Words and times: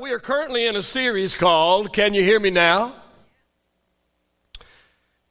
We 0.00 0.12
are 0.12 0.18
currently 0.18 0.66
in 0.66 0.76
a 0.76 0.82
series 0.82 1.36
called 1.36 1.92
Can 1.92 2.14
You 2.14 2.22
Hear 2.22 2.40
Me 2.40 2.48
Now? 2.48 2.94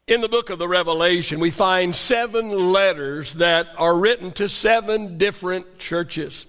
In 0.06 0.22
the 0.22 0.30
book 0.30 0.52
of 0.52 0.60
the 0.60 0.68
Revelation, 0.68 1.40
we 1.40 1.50
find 1.50 1.96
seven 1.96 2.72
letters 2.72 3.34
that 3.36 3.70
are 3.80 3.98
written 3.98 4.30
to 4.34 4.48
seven 4.48 5.18
different 5.18 5.80
churches. 5.80 6.46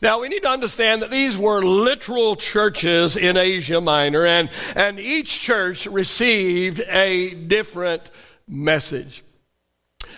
Now, 0.00 0.20
we 0.20 0.28
need 0.28 0.44
to 0.44 0.48
understand 0.48 1.02
that 1.02 1.10
these 1.10 1.36
were 1.36 1.60
literal 1.60 2.36
churches 2.36 3.16
in 3.16 3.36
Asia 3.36 3.80
Minor, 3.80 4.26
and, 4.26 4.48
and 4.76 5.00
each 5.00 5.40
church 5.40 5.86
received 5.86 6.80
a 6.86 7.34
different 7.34 8.04
message. 8.46 9.24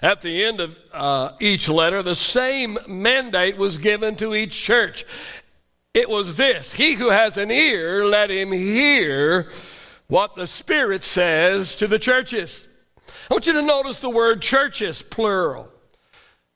At 0.03 0.21
the 0.21 0.45
end 0.45 0.61
of 0.61 0.79
uh, 0.93 1.33
each 1.41 1.69
letter, 1.69 2.03
the 2.03 2.15
same 2.15 2.79
mandate 2.87 3.57
was 3.57 3.79
given 3.79 4.17
to 4.17 4.35
each 4.35 4.61
church. 4.61 5.07
It 5.95 6.09
was 6.09 6.37
this 6.37 6.73
He 6.73 6.95
who 6.95 7.11
has 7.11 7.37
an 7.37 7.51
ear, 7.51 8.07
let 8.07 8.31
him 8.31 8.53
hear 8.53 9.51
what 10.09 10.37
the 10.37 10.47
Spirit 10.47 11.05
says 11.05 11.75
to 11.77 11.87
the 11.87 11.99
churches. 11.99 12.69
I 13.31 13.35
want 13.35 13.47
you 13.47 13.55
to 13.55 13.63
notice 13.63 13.99
the 13.99 14.11
word 14.11 14.43
churches, 14.43 15.03
plural. 15.03 15.72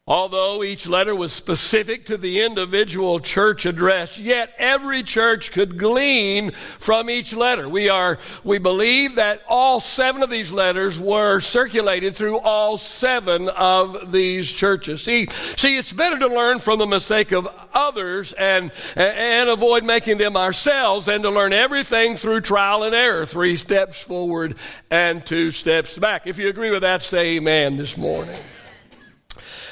Although 0.09 0.63
each 0.63 0.87
letter 0.87 1.17
was 1.17 1.33
specific 1.33 2.07
to 2.07 2.17
the 2.17 2.45
individual 2.45 3.19
church 3.19 3.67
address, 3.67 4.17
yet 4.17 4.55
every 4.57 5.03
church 5.03 5.51
could 5.51 5.77
glean 5.77 6.53
from 6.79 7.11
each 7.11 7.35
letter. 7.35 7.69
We 7.69 7.89
are, 7.89 8.21
we 8.45 8.59
believe 8.59 9.17
that 9.17 9.43
all 9.49 9.81
seven 9.81 10.23
of 10.23 10.31
these 10.31 10.53
letters 10.53 10.97
were 10.97 11.41
circulated 11.41 12.15
through 12.15 12.39
all 12.39 12.79
seven 12.79 13.49
of 13.49 14.13
these 14.13 14.49
churches. 14.49 15.03
See, 15.03 15.27
see, 15.57 15.77
it's 15.77 15.93
better 15.93 16.21
to 16.21 16.29
learn 16.29 16.61
from 16.61 16.79
the 16.79 16.87
mistake 16.87 17.33
of 17.33 17.49
others 17.75 18.33
and, 18.33 18.71
and 18.95 19.49
avoid 19.49 19.83
making 19.83 20.19
them 20.19 20.37
ourselves 20.37 21.07
than 21.07 21.23
to 21.23 21.31
learn 21.31 21.53
everything 21.53 22.15
through 22.15 22.43
trial 22.43 22.85
and 22.85 22.95
error. 22.95 23.27
Three 23.27 23.57
steps 23.57 24.01
forward 24.01 24.55
and 24.89 25.27
two 25.27 25.51
steps 25.51 25.99
back. 25.99 26.29
If 26.29 26.39
you 26.39 26.49
agree 26.49 26.71
with 26.71 26.83
that, 26.83 27.03
say 27.03 27.39
amen 27.39 27.77
this 27.77 27.97
morning. 27.97 28.39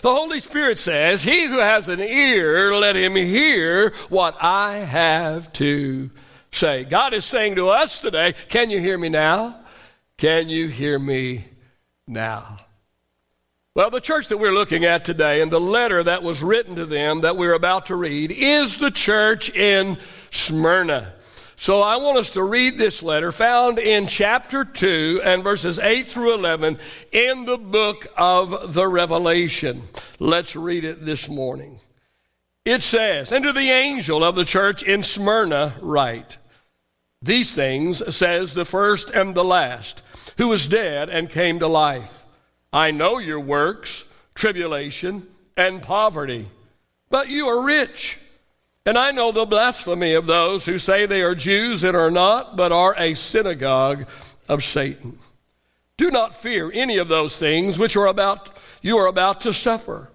The 0.04 0.14
Holy 0.14 0.38
Spirit 0.38 0.78
says, 0.78 1.22
He 1.22 1.46
who 1.46 1.60
has 1.60 1.88
an 1.88 1.98
ear, 1.98 2.74
let 2.74 2.94
him 2.94 3.16
hear 3.16 3.94
what 4.10 4.36
I 4.38 4.76
have 4.76 5.50
to 5.54 6.10
say. 6.52 6.84
God 6.84 7.14
is 7.14 7.24
saying 7.24 7.54
to 7.54 7.70
us 7.70 8.00
today, 8.00 8.34
Can 8.50 8.68
you 8.68 8.80
hear 8.80 8.98
me 8.98 9.08
now? 9.08 9.58
Can 10.18 10.50
you 10.50 10.68
hear 10.68 10.98
me 10.98 11.46
now? 12.06 12.58
Well, 13.74 13.88
the 13.88 13.98
church 13.98 14.28
that 14.28 14.36
we're 14.36 14.52
looking 14.52 14.84
at 14.84 15.06
today 15.06 15.40
and 15.40 15.50
the 15.50 15.58
letter 15.58 16.02
that 16.02 16.22
was 16.22 16.42
written 16.42 16.74
to 16.74 16.84
them 16.84 17.22
that 17.22 17.38
we're 17.38 17.54
about 17.54 17.86
to 17.86 17.96
read 17.96 18.30
is 18.30 18.76
the 18.76 18.90
church 18.90 19.48
in 19.48 19.96
Smyrna. 20.30 21.14
So 21.64 21.80
I 21.80 21.96
want 21.96 22.18
us 22.18 22.28
to 22.32 22.42
read 22.42 22.76
this 22.76 23.02
letter 23.02 23.32
found 23.32 23.78
in 23.78 24.06
chapter 24.06 24.66
2 24.66 25.22
and 25.24 25.42
verses 25.42 25.78
8 25.78 26.10
through 26.10 26.34
11 26.34 26.78
in 27.10 27.46
the 27.46 27.56
book 27.56 28.06
of 28.18 28.74
the 28.74 28.86
Revelation. 28.86 29.84
Let's 30.18 30.54
read 30.54 30.84
it 30.84 31.06
this 31.06 31.26
morning. 31.26 31.80
It 32.66 32.82
says, 32.82 33.32
And 33.32 33.44
to 33.44 33.54
the 33.54 33.70
angel 33.70 34.22
of 34.22 34.34
the 34.34 34.44
church 34.44 34.82
in 34.82 35.02
Smyrna 35.02 35.76
write, 35.80 36.36
These 37.22 37.52
things 37.52 38.14
says 38.14 38.52
the 38.52 38.66
first 38.66 39.08
and 39.08 39.34
the 39.34 39.42
last, 39.42 40.02
who 40.36 40.48
was 40.48 40.66
dead 40.66 41.08
and 41.08 41.30
came 41.30 41.60
to 41.60 41.66
life. 41.66 42.26
I 42.74 42.90
know 42.90 43.16
your 43.16 43.40
works, 43.40 44.04
tribulation, 44.34 45.26
and 45.56 45.80
poverty, 45.80 46.46
but 47.08 47.30
you 47.30 47.46
are 47.46 47.64
rich. 47.64 48.18
And 48.86 48.98
I 48.98 49.12
know 49.12 49.32
the 49.32 49.46
blasphemy 49.46 50.12
of 50.12 50.26
those 50.26 50.66
who 50.66 50.78
say 50.78 51.06
they 51.06 51.22
are 51.22 51.34
Jews 51.34 51.84
and 51.84 51.96
are 51.96 52.10
not, 52.10 52.56
but 52.56 52.70
are 52.70 52.94
a 52.98 53.14
synagogue 53.14 54.06
of 54.46 54.62
Satan. 54.62 55.18
Do 55.96 56.10
not 56.10 56.34
fear 56.34 56.70
any 56.72 56.98
of 56.98 57.08
those 57.08 57.36
things 57.36 57.78
which 57.78 57.96
are 57.96 58.06
about 58.06 58.58
you 58.82 58.98
are 58.98 59.06
about 59.06 59.40
to 59.42 59.54
suffer. 59.54 60.10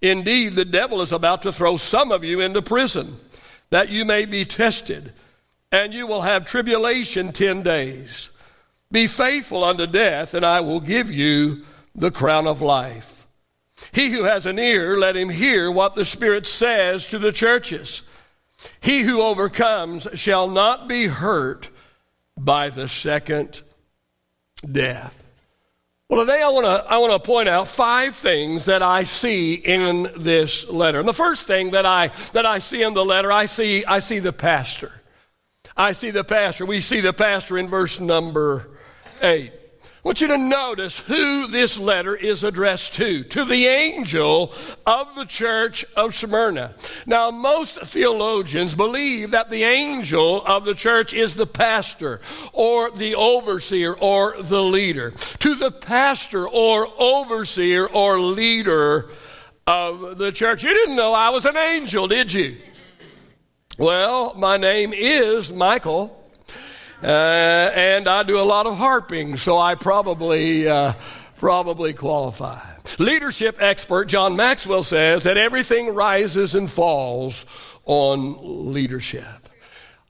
Indeed, 0.00 0.52
the 0.52 0.64
devil 0.64 1.00
is 1.00 1.10
about 1.10 1.42
to 1.42 1.52
throw 1.52 1.76
some 1.76 2.12
of 2.12 2.22
you 2.22 2.40
into 2.40 2.62
prison, 2.62 3.16
that 3.70 3.88
you 3.88 4.04
may 4.04 4.24
be 4.24 4.44
tested, 4.44 5.12
and 5.72 5.92
you 5.92 6.06
will 6.06 6.22
have 6.22 6.44
tribulation 6.44 7.32
ten 7.32 7.62
days. 7.62 8.30
Be 8.92 9.08
faithful 9.08 9.64
unto 9.64 9.86
death, 9.86 10.34
and 10.34 10.44
I 10.44 10.60
will 10.60 10.80
give 10.80 11.10
you 11.10 11.64
the 11.94 12.10
crown 12.10 12.46
of 12.46 12.60
life. 12.60 13.26
He 13.92 14.10
who 14.10 14.24
has 14.24 14.46
an 14.46 14.58
ear, 14.58 14.96
let 14.96 15.16
him 15.16 15.30
hear 15.30 15.70
what 15.72 15.96
the 15.96 16.04
Spirit 16.04 16.46
says 16.46 17.06
to 17.08 17.18
the 17.18 17.32
churches. 17.32 18.02
He 18.80 19.02
who 19.02 19.22
overcomes 19.22 20.06
shall 20.14 20.48
not 20.48 20.88
be 20.88 21.06
hurt 21.06 21.70
by 22.36 22.68
the 22.68 22.88
second 22.88 23.62
death. 24.70 25.22
Well, 26.08 26.26
today 26.26 26.42
I 26.42 26.48
want 26.50 26.66
to 26.66 26.92
I 26.92 26.98
want 26.98 27.12
to 27.12 27.26
point 27.26 27.48
out 27.48 27.68
five 27.68 28.14
things 28.14 28.66
that 28.66 28.82
I 28.82 29.04
see 29.04 29.54
in 29.54 30.10
this 30.16 30.68
letter. 30.68 30.98
And 30.98 31.08
the 31.08 31.14
first 31.14 31.46
thing 31.46 31.70
that 31.70 31.86
I 31.86 32.08
that 32.32 32.44
I 32.44 32.58
see 32.58 32.82
in 32.82 32.92
the 32.92 33.04
letter, 33.04 33.32
I 33.32 33.46
see 33.46 33.84
I 33.86 34.00
see 34.00 34.18
the 34.18 34.32
pastor. 34.32 35.00
I 35.74 35.92
see 35.92 36.10
the 36.10 36.24
pastor. 36.24 36.66
We 36.66 36.82
see 36.82 37.00
the 37.00 37.14
pastor 37.14 37.56
in 37.56 37.68
verse 37.68 37.98
number 37.98 38.68
8. 39.22 39.52
I 40.04 40.08
want 40.08 40.20
you 40.20 40.26
to 40.26 40.38
notice 40.38 40.98
who 40.98 41.46
this 41.46 41.78
letter 41.78 42.16
is 42.16 42.42
addressed 42.42 42.94
to. 42.94 43.22
To 43.22 43.44
the 43.44 43.66
angel 43.66 44.52
of 44.84 45.14
the 45.14 45.24
church 45.24 45.84
of 45.94 46.16
Smyrna. 46.16 46.74
Now, 47.06 47.30
most 47.30 47.80
theologians 47.82 48.74
believe 48.74 49.30
that 49.30 49.48
the 49.48 49.62
angel 49.62 50.42
of 50.44 50.64
the 50.64 50.74
church 50.74 51.14
is 51.14 51.36
the 51.36 51.46
pastor 51.46 52.20
or 52.52 52.90
the 52.90 53.14
overseer 53.14 53.92
or 53.92 54.42
the 54.42 54.60
leader. 54.60 55.12
To 55.38 55.54
the 55.54 55.70
pastor 55.70 56.48
or 56.48 56.88
overseer 57.00 57.86
or 57.86 58.18
leader 58.18 59.08
of 59.68 60.18
the 60.18 60.32
church. 60.32 60.64
You 60.64 60.74
didn't 60.74 60.96
know 60.96 61.12
I 61.12 61.28
was 61.28 61.46
an 61.46 61.56
angel, 61.56 62.08
did 62.08 62.32
you? 62.32 62.56
Well, 63.78 64.34
my 64.34 64.56
name 64.56 64.92
is 64.92 65.52
Michael. 65.52 66.21
Uh, 67.02 67.70
and 67.74 68.06
I 68.06 68.22
do 68.22 68.38
a 68.38 68.42
lot 68.42 68.66
of 68.66 68.76
harping, 68.76 69.36
so 69.36 69.58
I 69.58 69.74
probably 69.74 70.68
uh, 70.68 70.92
probably 71.36 71.92
qualify. 71.92 72.60
Leadership 73.00 73.56
expert 73.58 74.04
John 74.04 74.36
Maxwell 74.36 74.84
says 74.84 75.24
that 75.24 75.36
everything 75.36 75.94
rises 75.94 76.54
and 76.54 76.70
falls 76.70 77.44
on 77.84 78.72
leadership. 78.72 79.48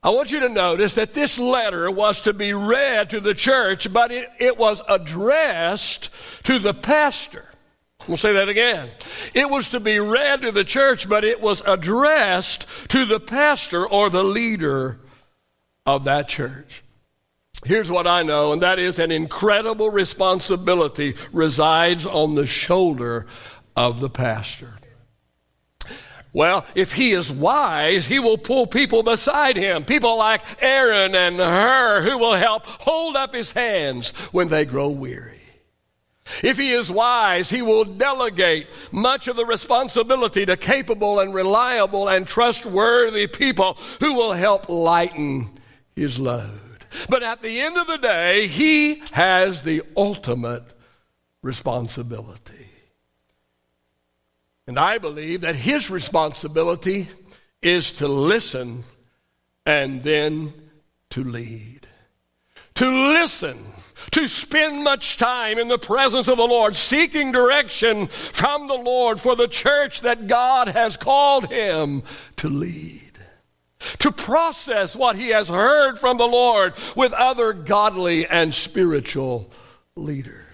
I 0.03 0.11
want 0.11 0.33
you 0.33 0.41
to 0.41 0.51
notice 0.51 0.95
that 0.95 1.15
this 1.15 1.39
letter 1.39 1.91
was 1.91 2.23
to 2.23 2.35
be 2.35 2.53
read 2.53 3.11
to 3.11 3.21
the 3.21 3.35
church, 3.35 3.91
but 3.91 4.11
it, 4.11 4.29
it 4.39 4.59
was 4.59 4.83
addressed 4.87 6.11
to 6.43 6.59
the 6.59 6.75
pastor. 6.75 7.47
We'll 8.07 8.17
say 8.17 8.33
that 8.33 8.49
again. 8.49 8.91
It 9.33 9.49
was 9.49 9.71
to 9.71 9.81
be 9.81 9.99
read 10.01 10.43
to 10.43 10.51
the 10.51 10.65
church, 10.65 11.09
but 11.09 11.25
it 11.25 11.41
was 11.41 11.63
addressed 11.65 12.67
to 12.89 13.07
the 13.07 13.21
pastor 13.21 13.87
or 13.87 14.11
the 14.11 14.25
leader 14.25 14.99
of 15.87 16.05
that 16.05 16.29
church. 16.29 16.83
Here's 17.65 17.91
what 17.91 18.07
I 18.07 18.23
know, 18.23 18.53
and 18.53 18.63
that 18.63 18.79
is 18.79 18.99
an 18.99 19.13
incredible 19.13 19.91
responsibility 19.91 21.15
resides 21.33 22.05
on 22.05 22.35
the 22.35 22.47
shoulder 22.47 23.27
of 23.77 24.01
the 24.01 24.11
pastor. 24.11 24.75
Well, 26.33 26.65
if 26.75 26.93
he 26.93 27.13
is 27.13 27.31
wise, 27.31 28.07
he 28.07 28.19
will 28.19 28.39
pull 28.39 28.67
people 28.67 29.03
beside 29.03 29.57
him, 29.57 29.85
people 29.85 30.17
like 30.17 30.43
Aaron 30.63 31.15
and 31.15 31.37
Hur, 31.37 32.01
who 32.03 32.17
will 32.17 32.37
help 32.37 32.65
hold 32.65 33.17
up 33.17 33.35
his 33.35 33.53
hands 33.53 34.11
when 34.33 34.49
they 34.49 34.65
grow 34.65 34.89
weary. 34.89 35.41
If 36.43 36.57
he 36.57 36.73
is 36.73 36.91
wise, 36.91 37.51
he 37.51 37.61
will 37.61 37.85
delegate 37.85 38.69
much 38.91 39.29
of 39.29 39.37
the 39.37 39.45
responsibility 39.45 40.47
to 40.47 40.57
capable 40.57 41.21
and 41.21 41.35
reliable 41.35 42.09
and 42.09 42.27
trustworthy 42.27 43.27
people 43.27 43.77
who 44.01 44.15
will 44.15 44.33
help 44.33 44.69
lighten 44.69 45.51
his 45.95 46.19
load. 46.19 46.87
But 47.09 47.23
at 47.23 47.43
the 47.43 47.61
end 47.61 47.77
of 47.77 47.87
the 47.87 47.99
day, 47.99 48.47
he 48.47 49.03
has 49.13 49.63
the 49.63 49.83
ultimate 49.97 50.65
responsibility. 51.43 52.69
And 54.67 54.79
I 54.79 54.99
believe 54.99 55.41
that 55.41 55.57
his 55.57 55.91
responsibility 55.91 57.09
is 57.63 57.93
to 57.93 58.09
listen 58.09 58.85
and 59.67 60.03
then 60.03 60.53
to 61.11 61.25
lead. 61.25 61.87
To 62.77 63.13
listen, 63.13 63.59
to 64.13 64.27
spend 64.29 64.83
much 64.83 65.17
time 65.17 65.59
in 65.59 65.69
the 65.69 65.79
presence 65.79 66.29
of 66.29 66.37
the 66.37 66.47
Lord, 66.47 66.75
seeking 66.75 67.33
direction 67.33 68.07
from 68.07 68.67
the 68.67 68.75
Lord 68.75 69.21
for 69.21 69.37
the 69.37 69.49
church 69.49 70.01
that 70.03 70.27
God 70.27 70.69
has 70.69 70.97
called 70.97 71.51
him 71.51 72.03
to 72.37 72.49
lead 72.49 73.12
to 73.99 74.13
process 74.13 74.95
what 74.95 75.17
he 75.17 75.29
has 75.29 75.49
heard 75.49 75.99
from 75.99 76.19
the 76.19 76.27
Lord 76.27 76.75
with 76.97 77.13
other 77.13 77.53
godly 77.53 78.27
and 78.27 78.55
spiritual 78.55 79.51
leaders. 79.97 80.47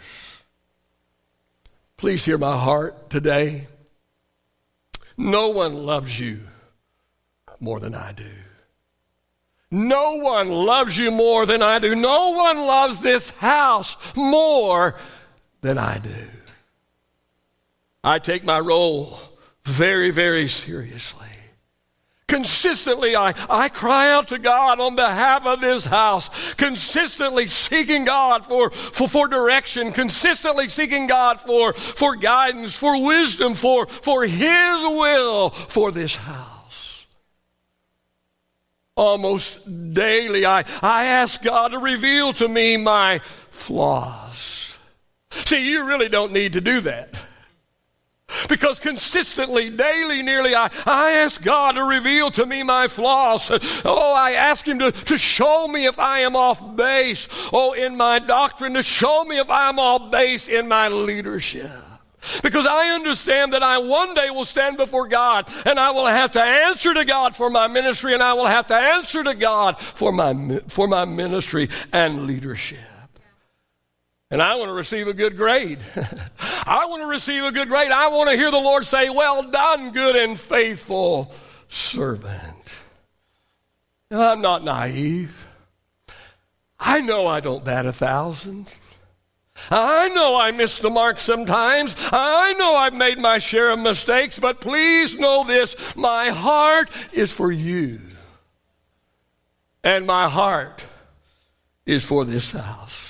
Please 1.96 2.24
hear 2.24 2.38
my 2.38 2.56
heart 2.56 3.10
today. 3.10 3.66
No 5.16 5.48
one 5.48 5.74
loves 5.84 6.18
you 6.18 6.40
more 7.60 7.80
than 7.80 7.94
I 7.94 8.12
do. 8.12 8.32
No 9.70 10.14
one 10.14 10.48
loves 10.48 10.96
you 10.96 11.10
more 11.10 11.44
than 11.44 11.60
I 11.60 11.78
do. 11.78 11.94
No 11.94 12.30
one 12.30 12.58
loves 12.58 13.00
this 13.00 13.30
house 13.30 13.96
more 14.16 14.94
than 15.60 15.76
I 15.76 15.98
do. 15.98 16.28
I 18.02 18.18
take 18.18 18.44
my 18.44 18.60
role 18.60 19.18
very, 19.64 20.10
very 20.10 20.48
seriously. 20.48 21.26
Consistently, 22.28 23.16
I, 23.16 23.34
I 23.48 23.70
cry 23.70 24.12
out 24.12 24.28
to 24.28 24.38
God 24.38 24.80
on 24.80 24.94
behalf 24.94 25.46
of 25.46 25.62
this 25.62 25.86
house, 25.86 26.28
consistently 26.54 27.48
seeking 27.48 28.04
God 28.04 28.44
for, 28.44 28.70
for, 28.70 29.08
for 29.08 29.28
direction, 29.28 29.92
consistently 29.92 30.68
seeking 30.68 31.06
God 31.06 31.40
for, 31.40 31.72
for 31.72 32.16
guidance, 32.16 32.76
for 32.76 33.02
wisdom, 33.02 33.54
for, 33.54 33.86
for 33.86 34.26
His 34.26 34.82
will 34.82 35.48
for 35.50 35.90
this 35.90 36.16
house. 36.16 37.06
Almost 38.94 39.94
daily, 39.94 40.44
I, 40.44 40.64
I 40.82 41.06
ask 41.06 41.42
God 41.42 41.68
to 41.68 41.78
reveal 41.78 42.34
to 42.34 42.46
me 42.46 42.76
my 42.76 43.20
flaws. 43.50 44.78
See, 45.30 45.70
you 45.70 45.86
really 45.86 46.10
don't 46.10 46.32
need 46.32 46.52
to 46.52 46.60
do 46.60 46.80
that. 46.82 47.18
Because 48.48 48.78
consistently, 48.78 49.70
daily, 49.70 50.22
nearly, 50.22 50.54
I, 50.54 50.70
I 50.86 51.12
ask 51.12 51.42
God 51.42 51.72
to 51.72 51.82
reveal 51.82 52.30
to 52.32 52.46
me 52.46 52.62
my 52.62 52.88
flaws. 52.88 53.50
Oh, 53.84 54.14
I 54.16 54.32
ask 54.32 54.66
Him 54.66 54.78
to, 54.80 54.92
to 54.92 55.18
show 55.18 55.66
me 55.68 55.86
if 55.86 55.98
I 55.98 56.20
am 56.20 56.36
off 56.36 56.76
base. 56.76 57.28
Oh, 57.52 57.72
in 57.72 57.96
my 57.96 58.18
doctrine, 58.18 58.74
to 58.74 58.82
show 58.82 59.24
me 59.24 59.38
if 59.38 59.50
I 59.50 59.68
am 59.68 59.78
off 59.78 60.10
base 60.10 60.48
in 60.48 60.68
my 60.68 60.88
leadership. 60.88 61.70
Because 62.42 62.66
I 62.66 62.88
understand 62.90 63.52
that 63.52 63.62
I 63.62 63.78
one 63.78 64.14
day 64.14 64.30
will 64.30 64.44
stand 64.44 64.76
before 64.76 65.06
God 65.08 65.50
and 65.64 65.78
I 65.78 65.92
will 65.92 66.06
have 66.06 66.32
to 66.32 66.42
answer 66.42 66.92
to 66.92 67.04
God 67.04 67.36
for 67.36 67.48
my 67.48 67.68
ministry 67.68 68.12
and 68.12 68.22
I 68.22 68.34
will 68.34 68.46
have 68.46 68.66
to 68.68 68.74
answer 68.74 69.22
to 69.22 69.34
God 69.34 69.80
for 69.80 70.12
my, 70.12 70.60
for 70.68 70.88
my 70.88 71.04
ministry 71.04 71.68
and 71.92 72.26
leadership. 72.26 72.78
And 74.30 74.42
I 74.42 74.56
want 74.56 74.68
to 74.68 74.74
receive 74.74 75.08
a 75.08 75.14
good 75.14 75.36
grade. 75.36 75.78
I 76.68 76.84
want 76.84 77.02
to 77.02 77.06
receive 77.06 77.44
a 77.44 77.52
good 77.52 77.68
grade. 77.68 77.90
I 77.90 78.08
want 78.08 78.28
to 78.28 78.36
hear 78.36 78.50
the 78.50 78.60
Lord 78.60 78.84
say, 78.84 79.08
Well 79.08 79.42
done, 79.42 79.90
good 79.92 80.16
and 80.16 80.38
faithful 80.38 81.34
servant. 81.68 82.74
And 84.10 84.22
I'm 84.22 84.40
not 84.42 84.64
naive. 84.64 85.46
I 86.78 87.00
know 87.00 87.26
I 87.26 87.40
don't 87.40 87.64
bat 87.64 87.86
a 87.86 87.92
thousand. 87.92 88.72
I 89.70 90.08
know 90.10 90.38
I 90.38 90.50
miss 90.52 90.78
the 90.78 90.90
mark 90.90 91.20
sometimes. 91.20 91.96
I 92.12 92.52
know 92.54 92.76
I've 92.76 92.94
made 92.94 93.18
my 93.18 93.38
share 93.38 93.70
of 93.70 93.78
mistakes, 93.78 94.38
but 94.38 94.60
please 94.60 95.18
know 95.18 95.44
this 95.44 95.96
my 95.96 96.28
heart 96.28 96.90
is 97.12 97.32
for 97.32 97.50
you. 97.50 97.98
And 99.82 100.06
my 100.06 100.28
heart 100.28 100.84
is 101.86 102.04
for 102.04 102.24
this 102.24 102.52
house. 102.52 103.07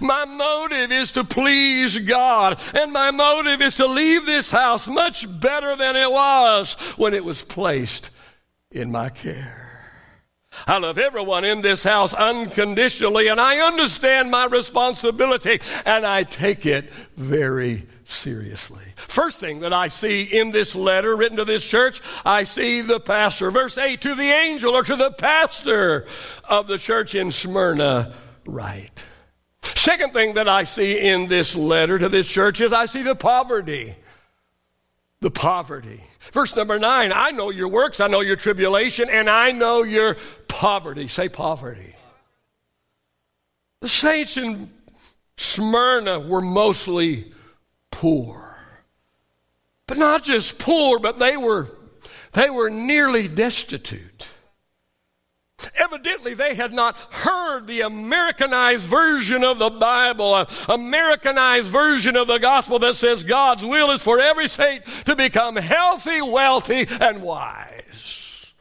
My 0.00 0.24
motive 0.24 0.92
is 0.92 1.10
to 1.12 1.24
please 1.24 1.98
God, 1.98 2.60
and 2.74 2.92
my 2.92 3.10
motive 3.10 3.62
is 3.62 3.76
to 3.76 3.86
leave 3.86 4.26
this 4.26 4.50
house 4.50 4.88
much 4.88 5.26
better 5.40 5.76
than 5.76 5.96
it 5.96 6.10
was 6.10 6.74
when 6.96 7.14
it 7.14 7.24
was 7.24 7.42
placed 7.42 8.10
in 8.70 8.90
my 8.90 9.08
care. 9.08 9.70
I 10.66 10.78
love 10.78 10.98
everyone 10.98 11.44
in 11.44 11.60
this 11.60 11.82
house 11.82 12.12
unconditionally, 12.12 13.28
and 13.28 13.40
I 13.40 13.58
understand 13.66 14.30
my 14.30 14.46
responsibility, 14.46 15.60
and 15.86 16.04
I 16.04 16.24
take 16.24 16.66
it 16.66 16.92
very 17.16 17.86
seriously. 18.06 18.84
First 18.96 19.38
thing 19.38 19.60
that 19.60 19.72
I 19.72 19.88
see 19.88 20.22
in 20.22 20.50
this 20.50 20.74
letter 20.74 21.16
written 21.16 21.38
to 21.38 21.44
this 21.44 21.64
church, 21.64 22.00
I 22.24 22.44
see 22.44 22.80
the 22.82 23.00
pastor. 23.00 23.50
Verse 23.50 23.78
8 23.78 24.00
to 24.02 24.14
the 24.14 24.22
angel 24.22 24.74
or 24.74 24.82
to 24.82 24.96
the 24.96 25.12
pastor 25.12 26.06
of 26.44 26.66
the 26.66 26.78
church 26.78 27.14
in 27.14 27.30
Smyrna, 27.30 28.12
write. 28.44 29.04
Second 29.80 30.12
thing 30.12 30.34
that 30.34 30.46
I 30.46 30.64
see 30.64 30.98
in 30.98 31.26
this 31.26 31.56
letter 31.56 31.98
to 31.98 32.10
this 32.10 32.28
church 32.28 32.60
is 32.60 32.70
I 32.70 32.84
see 32.84 33.02
the 33.02 33.14
poverty. 33.14 33.94
The 35.20 35.30
poverty. 35.30 36.04
Verse 36.32 36.54
number 36.54 36.78
nine 36.78 37.14
I 37.14 37.30
know 37.30 37.48
your 37.48 37.68
works, 37.68 37.98
I 37.98 38.06
know 38.06 38.20
your 38.20 38.36
tribulation, 38.36 39.08
and 39.08 39.30
I 39.30 39.52
know 39.52 39.82
your 39.82 40.18
poverty. 40.48 41.08
Say 41.08 41.30
poverty. 41.30 41.96
The 43.80 43.88
saints 43.88 44.36
in 44.36 44.70
Smyrna 45.38 46.20
were 46.20 46.42
mostly 46.42 47.32
poor. 47.90 48.58
But 49.86 49.96
not 49.96 50.24
just 50.24 50.58
poor, 50.58 50.98
but 50.98 51.18
they 51.18 51.38
were, 51.38 51.70
they 52.32 52.50
were 52.50 52.68
nearly 52.68 53.28
destitute. 53.28 54.28
Evidently, 55.74 56.34
they 56.34 56.54
had 56.54 56.72
not 56.72 56.96
heard 56.96 57.66
the 57.66 57.80
Americanized 57.82 58.86
version 58.86 59.44
of 59.44 59.58
the 59.58 59.70
Bible, 59.70 60.36
an 60.36 60.46
Americanized 60.68 61.68
version 61.68 62.16
of 62.16 62.26
the 62.26 62.38
gospel 62.38 62.78
that 62.78 62.96
says 62.96 63.24
God's 63.24 63.64
will 63.64 63.90
is 63.90 64.02
for 64.02 64.20
every 64.20 64.48
saint 64.48 64.84
to 65.06 65.16
become 65.16 65.56
healthy, 65.56 66.20
wealthy, 66.22 66.86
and 67.00 67.22
wise. 67.22 68.52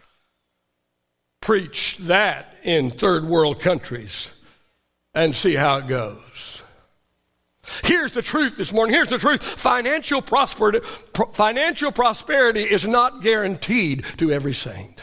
Preach 1.41 1.97
that 2.01 2.55
in 2.63 2.89
third 2.89 3.25
world 3.25 3.59
countries 3.59 4.31
and 5.13 5.35
see 5.35 5.55
how 5.55 5.77
it 5.77 5.87
goes. 5.87 6.61
Here's 7.83 8.11
the 8.11 8.21
truth 8.21 8.57
this 8.57 8.73
morning. 8.73 8.93
Here's 8.93 9.09
the 9.09 9.17
truth. 9.17 9.43
Financial 9.43 10.21
prosperity, 10.21 10.79
financial 11.33 11.91
prosperity 11.91 12.63
is 12.63 12.85
not 12.85 13.21
guaranteed 13.21 14.05
to 14.17 14.31
every 14.31 14.53
saint. 14.53 15.01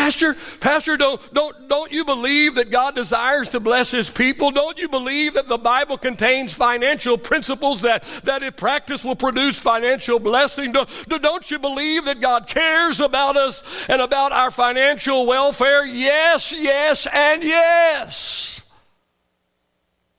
Pastor, 0.00 0.34
Pastor, 0.60 0.96
don't, 0.96 1.20
don't, 1.34 1.68
don't 1.68 1.92
you 1.92 2.06
believe 2.06 2.54
that 2.54 2.70
God 2.70 2.94
desires 2.94 3.50
to 3.50 3.60
bless 3.60 3.90
His 3.90 4.08
people? 4.08 4.50
Don't 4.50 4.78
you 4.78 4.88
believe 4.88 5.34
that 5.34 5.46
the 5.46 5.58
Bible 5.58 5.98
contains 5.98 6.54
financial 6.54 7.18
principles 7.18 7.82
that, 7.82 8.02
that 8.24 8.42
if 8.42 8.56
practiced 8.56 9.04
will 9.04 9.14
produce 9.14 9.58
financial 9.58 10.18
blessing? 10.18 10.72
Don't, 10.72 10.88
don't 11.06 11.50
you 11.50 11.58
believe 11.58 12.06
that 12.06 12.18
God 12.18 12.48
cares 12.48 12.98
about 12.98 13.36
us 13.36 13.62
and 13.90 14.00
about 14.00 14.32
our 14.32 14.50
financial 14.50 15.26
welfare? 15.26 15.84
Yes, 15.84 16.50
yes, 16.56 17.06
and 17.12 17.42
yes. 17.42 18.62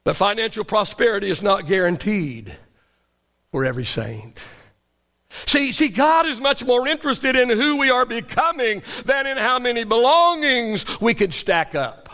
But 0.03 0.15
financial 0.15 0.63
prosperity 0.63 1.31
is 1.31 1.41
not 1.41 1.65
guaranteed 1.65 2.55
for 3.51 3.65
every 3.65 3.85
saint. 3.85 4.39
See, 5.45 5.71
see, 5.71 5.89
God 5.89 6.25
is 6.25 6.41
much 6.41 6.63
more 6.63 6.87
interested 6.87 7.35
in 7.35 7.49
who 7.49 7.77
we 7.77 7.89
are 7.89 8.05
becoming 8.05 8.83
than 9.05 9.25
in 9.25 9.37
how 9.37 9.59
many 9.59 9.83
belongings 9.85 10.99
we 10.99 11.13
can 11.13 11.31
stack 11.31 11.73
up. 11.73 12.09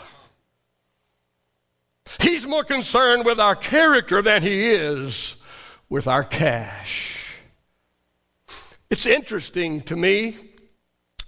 He's 2.20 2.46
more 2.46 2.64
concerned 2.64 3.24
with 3.26 3.38
our 3.38 3.56
character 3.56 4.22
than 4.22 4.42
he 4.42 4.70
is 4.70 5.36
with 5.88 6.06
our 6.06 6.24
cash. 6.24 7.40
It's 8.88 9.04
interesting 9.04 9.82
to 9.82 9.96
me 9.96 10.36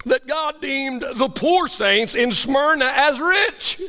that 0.07 0.27
God 0.27 0.63
deemed 0.63 1.05
the 1.17 1.29
poor 1.29 1.69
saints 1.69 2.15
in 2.15 2.33
Smyrna 2.33 2.87
as 2.87 3.21
rich. 3.21 3.81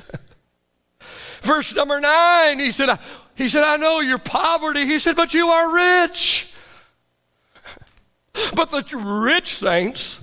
Verse 1.41 1.73
number 1.73 2.01
nine, 2.01 2.59
he 2.59 2.71
said, 2.71 2.99
he 3.35 3.47
said, 3.47 3.63
I 3.63 3.77
know 3.77 4.01
your 4.01 4.17
poverty. 4.17 4.85
He 4.85 4.99
said, 4.99 5.15
but 5.15 5.33
you 5.33 5.47
are 5.47 5.73
rich. 5.73 6.50
But 8.55 8.71
the 8.71 8.83
rich 8.97 9.55
saints, 9.55 10.19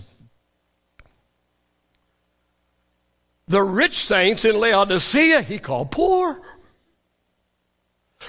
the 3.46 3.62
rich 3.62 4.04
saints 4.04 4.44
in 4.44 4.58
Laodicea, 4.58 5.42
he 5.42 5.58
called 5.58 5.90
poor. 5.90 6.40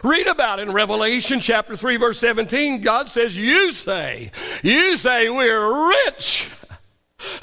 Read 0.04 0.28
about 0.28 0.60
in 0.60 0.72
Revelation 0.72 1.40
chapter 1.40 1.76
3, 1.76 1.98
verse 1.98 2.20
17. 2.20 2.82
God 2.82 3.10
says, 3.10 3.36
You 3.36 3.74
say, 3.74 4.32
you 4.64 4.96
say 4.98 5.30
we're 5.30 5.90
rich. 5.90 6.50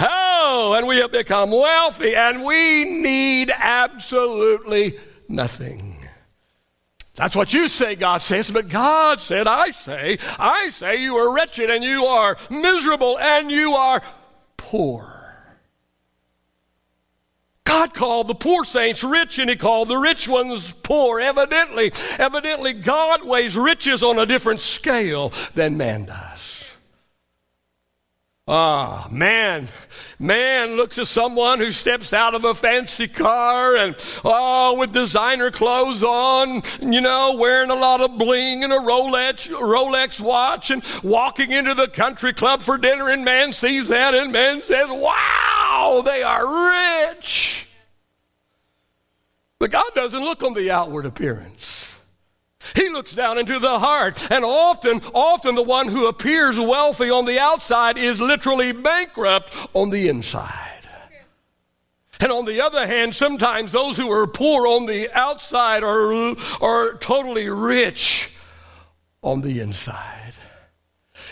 Oh, 0.01 0.75
and 0.77 0.87
we 0.87 0.99
have 0.99 1.13
become 1.13 1.51
wealthy, 1.51 2.15
and 2.15 2.45
we 2.45 2.85
need 2.85 3.51
absolutely 3.55 4.99
nothing. 5.29 5.96
That's 7.17 7.35
what 7.35 7.55
you 7.55 7.67
say, 7.67 7.97
God 7.97 8.21
says, 8.21 8.51
but 8.51 8.69
God 8.69 9.23
said, 9.23 9.47
I 9.47 9.71
say, 9.71 10.19
I 10.39 10.69
say 10.69 11.03
you 11.03 11.17
are 11.17 11.35
wretched 11.35 11.71
and 11.71 11.83
you 11.83 12.05
are 12.05 12.37
miserable 12.51 13.19
and 13.19 13.51
you 13.51 13.73
are 13.73 14.03
poor. 14.59 15.17
God 17.65 17.95
called 17.95 18.29
the 18.29 18.35
poor 18.35 18.65
saints 18.65 19.03
rich 19.03 19.39
and 19.39 19.51
he 19.51 19.57
called 19.57 19.89
the 19.89 19.97
rich 19.97 20.29
ones 20.29 20.73
poor. 20.83 21.19
Evidently, 21.19 21.91
evidently 22.19 22.75
God 22.75 23.25
weighs 23.25 23.57
riches 23.57 24.03
on 24.03 24.19
a 24.19 24.27
different 24.27 24.61
scale 24.61 25.33
than 25.55 25.77
man 25.77 26.05
does. 26.05 26.36
Ah, 28.49 29.09
man, 29.11 29.69
man 30.21 30.77
looks 30.77 30.99
at 30.99 31.09
someone 31.09 31.59
who 31.59 31.73
steps 31.73 32.13
out 32.13 32.33
of 32.33 32.45
a 32.45 32.55
fancy 32.55 33.09
car 33.09 33.75
and, 33.75 33.97
oh, 34.25 34.77
with 34.79 34.93
designer 34.93 35.51
clothes 35.51 36.05
on, 36.05 36.63
you 36.81 37.01
know, 37.01 37.35
wearing 37.37 37.71
a 37.71 37.75
lot 37.75 38.01
of 38.01 38.17
bling 38.17 38.63
and 38.63 38.73
a 38.73 38.77
Rolex, 38.77 39.49
Rolex 39.49 40.21
watch 40.21 40.71
and 40.71 40.85
walking 41.03 41.51
into 41.51 41.75
the 41.75 41.89
country 41.89 42.33
club 42.33 42.63
for 42.63 42.79
dinner 42.79 43.09
and 43.09 43.25
man 43.25 43.53
sees 43.53 43.89
that 43.89 44.15
and 44.15 44.31
man 44.31 44.63
says, 44.63 44.89
wow, 44.91 46.03
they 46.05 46.23
are 46.23 47.09
rich. 47.09 47.67
But 49.59 49.73
God 49.73 49.91
doesn't 49.97 50.21
look 50.21 50.45
on 50.45 50.55
the 50.55 50.71
outward 50.71 51.05
appearance. 51.05 51.86
He 52.75 52.89
looks 52.89 53.15
down 53.15 53.39
into 53.39 53.59
the 53.59 53.79
heart. 53.79 54.31
And 54.31 54.45
often, 54.45 55.01
often 55.15 55.55
the 55.55 55.63
one 55.63 55.89
who 55.89 56.07
appears 56.07 56.59
wealthy 56.59 57.11
on 57.11 57.25
the 57.25 57.39
outside 57.39 57.99
is 57.99 58.21
literally 58.21 58.73
bankrupt 58.73 59.55
on 59.75 59.91
the 59.91 60.09
inside. 60.09 60.63
And 62.19 62.33
on 62.33 62.47
the 62.47 62.61
other 62.63 62.87
hand, 62.87 63.15
sometimes 63.15 63.73
those 63.73 63.97
who 63.97 64.11
are 64.11 64.27
poor 64.27 64.67
on 64.67 64.87
the 64.87 65.11
outside 65.13 65.85
are, 65.85 66.35
are 66.63 66.95
totally 66.95 67.49
rich 67.49 68.31
on 69.23 69.43
the 69.43 69.61
inside. 69.61 70.26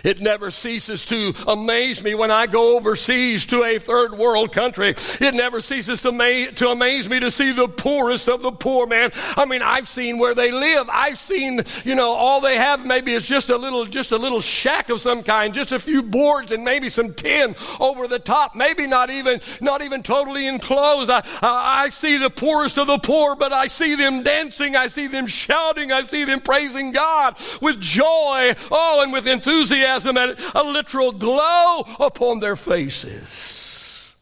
It 0.05 0.21
never 0.21 0.51
ceases 0.51 1.07
to 1.07 1.33
amaze 1.49 2.05
me 2.05 2.15
when 2.15 2.31
I 2.31 2.47
go 2.47 2.77
overseas 2.77 3.47
to 3.47 3.65
a 3.65 3.79
third 3.79 4.19
world 4.19 4.53
country. 4.53 4.91
It 4.91 5.35
never 5.35 5.63
ceases 5.63 6.03
to, 6.03 6.13
ma- 6.13 6.51
to 6.57 6.69
amaze 6.69 7.09
me 7.09 7.21
to 7.21 7.31
see 7.31 7.53
the 7.53 7.69
poorest 7.69 8.29
of 8.29 8.43
the 8.43 8.53
poor, 8.53 8.87
man. 8.87 9.13
I 9.35 9.47
mean, 9.47 9.63
I've 9.63 9.89
seen 9.89 10.19
where 10.19 10.35
they 10.35 10.53
live. 10.53 10.89
I've 10.93 11.19
seen, 11.19 11.63
you 11.85 11.95
know, 11.95 12.13
all 12.13 12.43
they 12.43 12.57
have 12.59 12.87
maybe 12.87 13.15
is 13.15 13.25
just 13.25 13.49
a 13.49 13.57
little, 13.57 13.87
just 13.87 14.13
a 14.13 14.19
little 14.19 14.43
shack 14.43 14.91
of 14.91 15.01
some 15.01 15.23
kind, 15.23 15.55
just 15.55 15.73
a 15.73 15.79
few 15.79 16.03
boards 16.03 16.53
and 16.53 16.65
maybe 16.65 16.91
some 16.91 17.15
tin 17.15 17.57
over 17.81 18.07
the 18.07 18.19
top. 18.19 18.55
Maybe 18.55 18.87
not 18.87 19.09
even, 19.09 19.41
not 19.63 19.81
even 19.81 20.03
totally 20.03 20.47
enclosed. 20.47 21.11
I, 21.11 21.25
I, 21.41 21.85
I 21.85 21.89
see 21.89 22.19
the 22.19 22.29
poorest 22.29 22.77
of 22.77 22.89
the 22.89 22.99
poor, 22.99 23.37
but 23.37 23.55
I 23.55 23.69
see 23.69 23.95
them 23.95 24.23
dancing. 24.23 24.77
I 24.77 24.89
see 24.89 25.07
them 25.07 25.27
shouting. 25.27 25.93
I 25.93 26.03
see 26.03 26.25
them 26.25 26.41
praising 26.41 26.93
God 26.93 27.39
with 27.63 27.81
joy. 27.81 28.55
Oh, 28.71 29.01
and 29.03 29.11
with 29.11 29.27
enthusiasm 29.27 29.94
enthusiasm 29.95 30.17
and 30.17 30.39
a 30.55 30.63
literal 30.63 31.13
glow 31.13 31.85
upon 32.01 32.41
their 32.41 32.57
faces. 32.57 34.15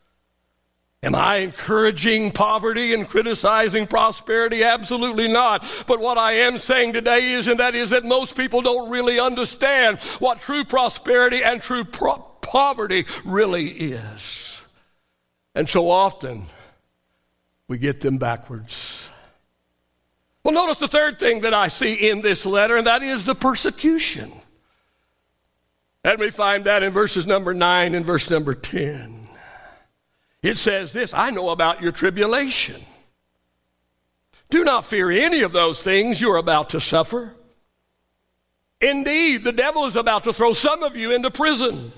Am 1.05 1.17
I 1.17 1.39
encouraging 1.39 2.31
poverty 2.31 2.95
and 2.95 3.09
criticizing 3.09 3.89
prosperity? 3.89 4.63
Absolutely 4.63 5.27
not. 5.27 5.67
But 5.89 5.99
what 5.99 6.17
I 6.17 6.33
am 6.33 6.59
saying 6.59 6.93
today 6.93 7.33
is, 7.33 7.49
and 7.49 7.59
that 7.59 7.75
is 7.75 7.91
that 7.91 8.05
most 8.05 8.37
people 8.37 8.63
don't 8.63 8.89
really 8.89 9.19
understand 9.19 10.01
what 10.21 10.41
true 10.41 10.63
prosperity 10.63 11.43
and 11.43 11.61
true 11.61 11.83
pro- 11.83 12.19
poverty 12.41 13.05
really 13.25 13.67
is. 13.67 14.63
And 15.57 15.69
so 15.69 15.91
often 15.91 16.47
we 17.67 17.79
get 17.79 18.01
them 18.01 18.19
backwards. 18.19 19.11
Well, 20.45 20.55
notice 20.55 20.79
the 20.79 20.89
third 20.89 21.19
thing 21.19 21.41
that 21.41 21.55
I 21.55 21.67
see 21.67 21.95
in 21.95 22.21
this 22.21 22.47
letter, 22.47 22.77
and 22.77 22.87
that 22.87 23.03
is 23.03 23.25
the 23.25 23.35
persecution. 23.35 24.33
And 26.05 26.19
we 26.19 26.31
find 26.31 26.65
that 26.65 26.83
in 26.83 26.93
verses 26.93 27.27
number 27.27 27.55
9 27.55 27.95
and 27.95 28.05
verse 28.05 28.29
number 28.29 28.55
10. 28.55 29.29
It 30.43 30.57
says 30.57 30.93
this 30.93 31.15
I 31.15 31.31
know 31.31 31.51
about 31.51 31.83
your 31.83 31.93
tribulation. 31.93 32.83
Do 34.51 34.65
not 34.65 34.85
fear 34.85 35.11
any 35.11 35.43
of 35.43 35.53
those 35.53 35.81
things 35.81 36.21
you're 36.21 36.37
about 36.37 36.71
to 36.71 36.81
suffer. 36.81 37.33
Indeed, 38.81 39.45
the 39.45 39.53
devil 39.53 39.87
is 39.87 39.97
about 39.97 40.25
to 40.25 40.33
throw 40.33 40.53
some 40.53 40.83
of 40.83 40.97
you 40.97 41.13
into 41.13 41.31
prison 41.31 41.93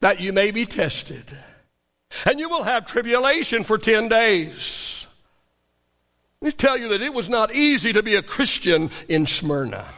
that 0.00 0.20
you 0.20 0.32
may 0.32 0.52
be 0.52 0.64
tested. 0.64 1.24
And 2.24 2.38
you 2.38 2.48
will 2.48 2.62
have 2.62 2.86
tribulation 2.86 3.64
for 3.64 3.76
10 3.76 4.08
days. 4.08 5.06
Let 6.40 6.46
me 6.46 6.52
tell 6.52 6.78
you 6.78 6.88
that 6.90 7.02
it 7.02 7.12
was 7.12 7.28
not 7.28 7.54
easy 7.54 7.92
to 7.92 8.02
be 8.02 8.14
a 8.14 8.22
Christian 8.22 8.90
in 9.08 9.26
Smyrna. 9.26 9.88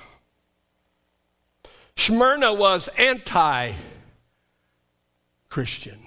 Smyrna 2.00 2.54
was 2.54 2.88
anti 2.96 3.72
Christian. 5.50 5.98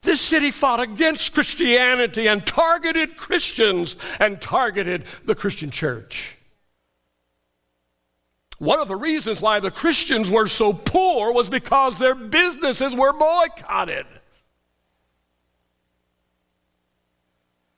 This 0.00 0.22
city 0.22 0.50
fought 0.50 0.80
against 0.80 1.34
Christianity 1.34 2.26
and 2.26 2.46
targeted 2.46 3.18
Christians 3.18 3.96
and 4.18 4.40
targeted 4.40 5.04
the 5.26 5.34
Christian 5.34 5.70
church. 5.70 6.36
One 8.56 8.80
of 8.80 8.88
the 8.88 8.96
reasons 8.96 9.42
why 9.42 9.60
the 9.60 9.70
Christians 9.70 10.30
were 10.30 10.48
so 10.48 10.72
poor 10.72 11.30
was 11.34 11.50
because 11.50 11.98
their 11.98 12.14
businesses 12.14 12.94
were 12.94 13.12
boycotted. 13.12 14.06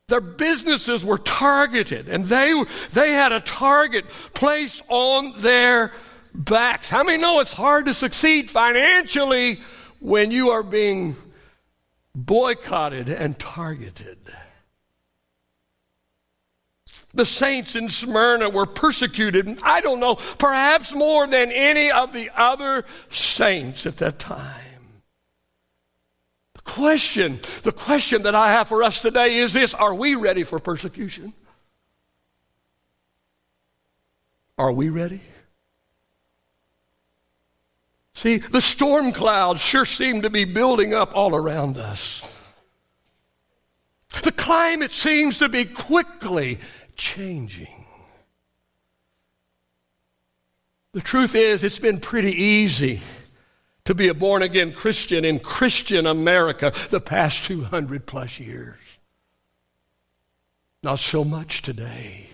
Their 0.08 0.20
businesses 0.20 1.04
were 1.04 1.18
targeted 1.18 2.08
and 2.08 2.26
they, 2.26 2.52
they 2.92 3.10
had 3.10 3.32
a 3.32 3.40
target 3.40 4.08
placed 4.34 4.82
on 4.88 5.40
their 5.40 5.92
backs. 6.32 6.88
How 6.88 7.02
many 7.02 7.20
know 7.20 7.40
it's 7.40 7.52
hard 7.52 7.86
to 7.86 7.94
succeed 7.94 8.48
financially 8.48 9.60
when 9.98 10.30
you 10.30 10.50
are 10.50 10.62
being 10.62 11.16
boycotted 12.14 13.08
and 13.08 13.36
targeted? 13.36 14.18
The 17.12 17.24
saints 17.24 17.74
in 17.74 17.88
Smyrna 17.88 18.48
were 18.48 18.66
persecuted, 18.66 19.58
I 19.64 19.80
don't 19.80 19.98
know, 19.98 20.16
perhaps 20.38 20.94
more 20.94 21.26
than 21.26 21.50
any 21.50 21.90
of 21.90 22.12
the 22.12 22.30
other 22.36 22.84
saints 23.08 23.86
at 23.86 23.96
that 23.96 24.20
time 24.20 24.65
question, 26.66 27.40
the 27.62 27.72
question 27.72 28.24
that 28.24 28.34
I 28.34 28.50
have 28.50 28.68
for 28.68 28.82
us 28.82 29.00
today 29.00 29.38
is 29.38 29.54
this 29.54 29.72
Are 29.72 29.94
we 29.94 30.14
ready 30.14 30.44
for 30.44 30.58
persecution? 30.58 31.32
Are 34.58 34.72
we 34.72 34.90
ready? 34.90 35.20
See, 38.14 38.38
the 38.38 38.60
storm 38.60 39.12
clouds 39.12 39.60
sure 39.60 39.84
seem 39.84 40.22
to 40.22 40.30
be 40.30 40.44
building 40.44 40.94
up 40.94 41.14
all 41.14 41.34
around 41.34 41.76
us. 41.76 42.22
The 44.22 44.32
climate 44.32 44.92
seems 44.92 45.38
to 45.38 45.48
be 45.48 45.66
quickly 45.66 46.58
changing. 46.96 47.86
The 50.92 51.02
truth 51.02 51.34
is, 51.34 51.62
it's 51.62 51.78
been 51.78 52.00
pretty 52.00 52.32
easy 52.32 53.00
to 53.86 53.94
be 53.94 54.08
a 54.08 54.14
born 54.14 54.42
again 54.42 54.72
Christian 54.72 55.24
in 55.24 55.40
Christian 55.40 56.06
America 56.06 56.72
the 56.90 57.00
past 57.00 57.44
200 57.44 58.06
plus 58.06 58.38
years. 58.38 58.78
Not 60.82 60.98
so 60.98 61.24
much 61.24 61.62
today. 61.62 62.28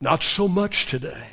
Not 0.00 0.22
so 0.22 0.46
much 0.46 0.86
today. 0.86 1.30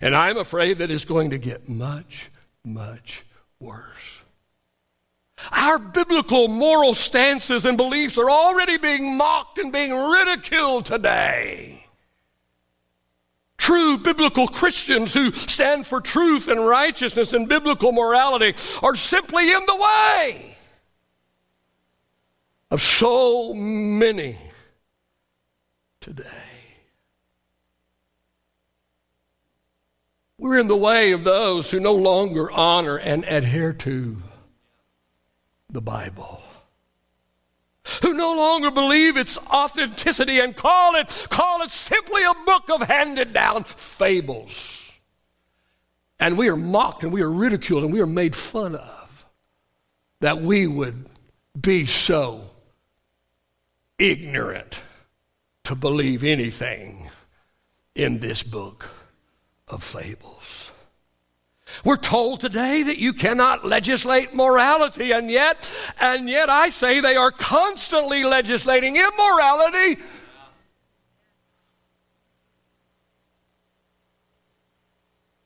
And 0.00 0.16
I'm 0.16 0.36
afraid 0.36 0.78
that 0.78 0.90
it's 0.90 1.04
going 1.04 1.30
to 1.30 1.38
get 1.38 1.68
much, 1.68 2.30
much 2.64 3.24
worse. 3.60 4.22
Our 5.50 5.78
biblical 5.78 6.48
moral 6.48 6.94
stances 6.94 7.64
and 7.64 7.76
beliefs 7.76 8.18
are 8.18 8.30
already 8.30 8.78
being 8.78 9.16
mocked 9.16 9.58
and 9.58 9.72
being 9.72 9.92
ridiculed 9.92 10.86
today. 10.86 11.81
True 13.62 13.96
biblical 13.96 14.48
Christians 14.48 15.14
who 15.14 15.30
stand 15.30 15.86
for 15.86 16.00
truth 16.00 16.48
and 16.48 16.66
righteousness 16.66 17.32
and 17.32 17.48
biblical 17.48 17.92
morality 17.92 18.56
are 18.82 18.96
simply 18.96 19.52
in 19.52 19.64
the 19.66 19.76
way 19.76 20.56
of 22.72 22.82
so 22.82 23.54
many 23.54 24.36
today. 26.00 26.26
We're 30.38 30.58
in 30.58 30.66
the 30.66 30.76
way 30.76 31.12
of 31.12 31.22
those 31.22 31.70
who 31.70 31.78
no 31.78 31.94
longer 31.94 32.50
honor 32.50 32.96
and 32.96 33.24
adhere 33.26 33.74
to 33.74 34.20
the 35.70 35.80
Bible 35.80 36.42
who 38.00 38.14
no 38.14 38.34
longer 38.34 38.70
believe 38.70 39.16
its 39.16 39.36
authenticity 39.38 40.40
and 40.40 40.56
call 40.56 40.94
it, 40.94 41.26
call 41.30 41.62
it 41.62 41.70
simply 41.70 42.22
a 42.22 42.34
book 42.46 42.70
of 42.70 42.82
handed 42.82 43.32
down 43.32 43.64
fables. 43.64 44.90
And 46.18 46.38
we 46.38 46.48
are 46.48 46.56
mocked 46.56 47.02
and 47.02 47.12
we 47.12 47.22
are 47.22 47.30
ridiculed 47.30 47.84
and 47.84 47.92
we 47.92 48.00
are 48.00 48.06
made 48.06 48.36
fun 48.36 48.76
of 48.76 49.26
that 50.20 50.40
we 50.40 50.66
would 50.66 51.06
be 51.60 51.84
so 51.84 52.48
ignorant 53.98 54.80
to 55.64 55.74
believe 55.74 56.24
anything 56.24 57.10
in 57.94 58.20
this 58.20 58.42
book 58.42 58.90
of 59.68 59.82
fables. 59.82 60.41
We're 61.84 61.96
told 61.96 62.40
today 62.40 62.82
that 62.84 62.98
you 62.98 63.12
cannot 63.12 63.64
legislate 63.64 64.34
morality, 64.34 65.12
and 65.12 65.30
yet, 65.30 65.72
and 66.00 66.28
yet 66.28 66.48
I 66.48 66.70
say 66.70 67.00
they 67.00 67.16
are 67.16 67.30
constantly 67.30 68.24
legislating 68.24 68.96
immorality. 68.96 70.00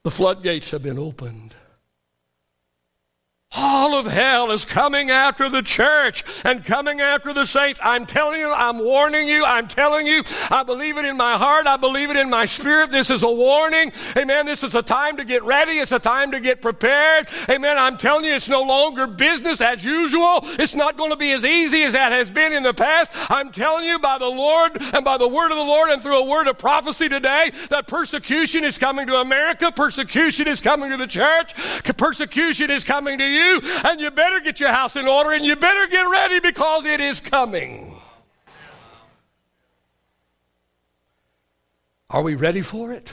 The 0.04 0.11
floodgates 0.12 0.71
have 0.71 0.85
been 0.85 1.00
opened. 1.00 1.55
All 3.56 3.98
of 3.98 4.04
hell 4.04 4.50
is 4.50 4.66
coming 4.66 5.10
after 5.10 5.48
the 5.48 5.62
church 5.62 6.25
and 6.44 6.62
coming 6.62 7.00
after 7.00 7.32
the 7.32 7.46
saints. 7.46 7.80
I'm 7.82 8.04
telling 8.04 8.38
you, 8.38 8.52
I'm 8.52 8.78
warning 8.78 9.26
you, 9.26 9.46
I'm 9.46 9.66
telling 9.66 10.06
you, 10.06 10.22
I 10.50 10.62
believe 10.62 10.98
it 10.98 11.06
in 11.06 11.16
my 11.16 11.38
heart, 11.38 11.66
I 11.66 11.78
believe 11.78 12.10
it 12.10 12.16
in 12.16 12.28
my 12.28 12.44
spirit. 12.44 12.90
This 12.90 13.08
is 13.08 13.22
a 13.22 13.30
warning. 13.30 13.92
Amen. 14.14 14.44
This 14.44 14.62
is 14.62 14.75
a 14.75 14.82
time 14.82 15.16
to 15.16 15.25
get 15.25 15.42
ready, 15.42 15.78
it's 15.78 15.92
a 15.92 15.98
time 15.98 16.32
to 16.32 16.40
get 16.40 16.60
prepared. 16.60 17.28
Amen. 17.48 17.78
I'm 17.78 17.96
telling 17.96 18.26
you, 18.26 18.34
it's 18.34 18.48
no 18.48 18.62
longer 18.62 19.06
business 19.06 19.62
as 19.62 19.82
usual. 19.82 20.40
It's 20.58 20.75
not 20.75 20.98
going 20.98 21.10
to 21.10 21.16
be 21.16 21.32
as 21.32 21.44
easy 21.44 21.82
as 21.84 21.94
that 21.94 22.12
has 22.12 22.30
been 22.30 22.52
in 22.52 22.62
the 22.62 22.75
past. 22.75 23.10
I'm 23.30 23.52
telling 23.52 23.86
you 23.86 23.98
by 23.98 24.18
the 24.18 24.28
Lord 24.28 24.82
and 24.82 25.02
by 25.02 25.16
the 25.16 25.28
word 25.28 25.50
of 25.50 25.56
the 25.56 25.64
Lord 25.64 25.90
and 25.90 26.02
through 26.02 26.18
a 26.18 26.28
word 26.28 26.46
of 26.46 26.58
prophecy 26.58 27.08
today 27.08 27.52
that 27.70 27.86
persecution 27.86 28.64
is 28.64 28.76
coming 28.76 29.06
to 29.06 29.16
America, 29.16 29.72
persecution 29.72 30.46
is 30.46 30.60
coming 30.60 30.90
to 30.90 30.98
the 30.98 31.06
church, 31.06 31.54
persecution 31.96 32.70
is 32.70 32.84
coming 32.84 33.16
to 33.16 33.25
you 33.25 33.45
and 33.84 34.00
you 34.00 34.10
better 34.10 34.40
get 34.40 34.60
your 34.60 34.70
house 34.70 34.96
in 34.96 35.06
order 35.06 35.32
and 35.32 35.44
you 35.44 35.56
better 35.56 35.86
get 35.88 36.02
ready 36.02 36.40
because 36.40 36.84
it 36.84 37.00
is 37.00 37.20
coming. 37.20 37.94
Are 42.10 42.22
we 42.22 42.34
ready 42.34 42.62
for 42.62 42.92
it? 42.92 43.12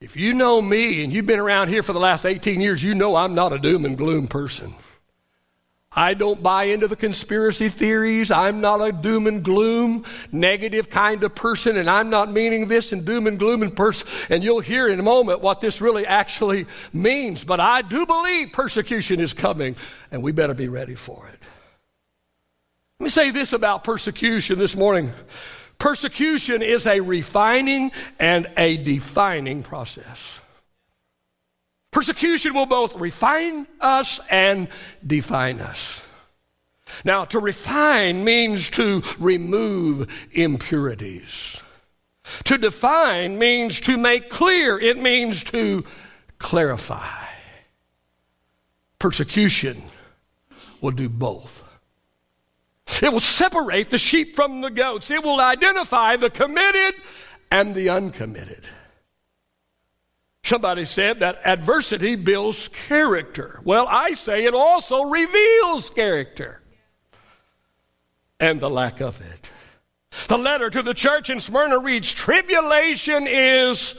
If 0.00 0.16
you 0.16 0.34
know 0.34 0.60
me 0.60 1.02
and 1.02 1.12
you've 1.12 1.24
been 1.24 1.38
around 1.38 1.68
here 1.68 1.82
for 1.82 1.94
the 1.94 1.98
last 1.98 2.26
18 2.26 2.60
years, 2.60 2.82
you 2.82 2.94
know 2.94 3.16
I'm 3.16 3.34
not 3.34 3.54
a 3.54 3.58
doom 3.58 3.86
and 3.86 3.96
gloom 3.96 4.28
person. 4.28 4.74
I 5.96 6.14
don't 6.14 6.42
buy 6.42 6.64
into 6.64 6.88
the 6.88 6.96
conspiracy 6.96 7.68
theories. 7.68 8.30
I'm 8.30 8.60
not 8.60 8.80
a 8.80 8.92
doom 8.92 9.26
and 9.26 9.42
gloom, 9.42 10.04
negative 10.32 10.90
kind 10.90 11.22
of 11.22 11.34
person, 11.34 11.76
and 11.76 11.88
I'm 11.88 12.10
not 12.10 12.32
meaning 12.32 12.68
this 12.68 12.92
in 12.92 13.04
doom 13.04 13.26
and 13.26 13.38
gloom 13.38 13.62
and 13.62 13.74
person. 13.74 14.06
And 14.30 14.42
you'll 14.42 14.60
hear 14.60 14.88
in 14.88 14.98
a 14.98 15.02
moment 15.04 15.40
what 15.40 15.60
this 15.60 15.80
really 15.80 16.06
actually 16.06 16.66
means. 16.92 17.44
But 17.44 17.60
I 17.60 17.82
do 17.82 18.06
believe 18.06 18.52
persecution 18.52 19.20
is 19.20 19.34
coming, 19.34 19.76
and 20.10 20.22
we 20.22 20.32
better 20.32 20.54
be 20.54 20.68
ready 20.68 20.94
for 20.94 21.28
it. 21.28 21.38
Let 23.00 23.04
me 23.04 23.10
say 23.10 23.30
this 23.30 23.52
about 23.52 23.84
persecution 23.84 24.58
this 24.58 24.76
morning. 24.76 25.12
Persecution 25.78 26.62
is 26.62 26.86
a 26.86 27.00
refining 27.00 27.92
and 28.18 28.46
a 28.56 28.76
defining 28.76 29.62
process. 29.62 30.40
Persecution 31.94 32.54
will 32.54 32.66
both 32.66 32.96
refine 32.96 33.68
us 33.80 34.18
and 34.28 34.66
define 35.06 35.60
us. 35.60 36.00
Now, 37.04 37.24
to 37.26 37.38
refine 37.38 38.24
means 38.24 38.68
to 38.70 39.00
remove 39.20 40.08
impurities. 40.32 41.62
To 42.44 42.58
define 42.58 43.38
means 43.38 43.80
to 43.82 43.96
make 43.96 44.28
clear, 44.28 44.76
it 44.76 44.98
means 44.98 45.44
to 45.44 45.84
clarify. 46.38 47.26
Persecution 48.98 49.80
will 50.80 50.90
do 50.90 51.08
both. 51.08 51.62
It 53.00 53.12
will 53.12 53.20
separate 53.20 53.90
the 53.90 53.98
sheep 53.98 54.34
from 54.34 54.62
the 54.62 54.70
goats, 54.70 55.12
it 55.12 55.22
will 55.22 55.40
identify 55.40 56.16
the 56.16 56.30
committed 56.30 56.94
and 57.52 57.72
the 57.72 57.88
uncommitted. 57.88 58.64
Somebody 60.44 60.84
said 60.84 61.20
that 61.20 61.40
adversity 61.42 62.16
builds 62.16 62.68
character. 62.68 63.60
Well, 63.64 63.86
I 63.88 64.12
say 64.12 64.44
it 64.44 64.52
also 64.52 65.04
reveals 65.04 65.88
character 65.88 66.60
and 68.38 68.60
the 68.60 68.68
lack 68.68 69.00
of 69.00 69.22
it. 69.22 69.50
The 70.28 70.36
letter 70.36 70.68
to 70.68 70.82
the 70.82 70.92
church 70.92 71.30
in 71.30 71.40
Smyrna 71.40 71.78
reads 71.78 72.12
Tribulation 72.12 73.26
is 73.26 73.94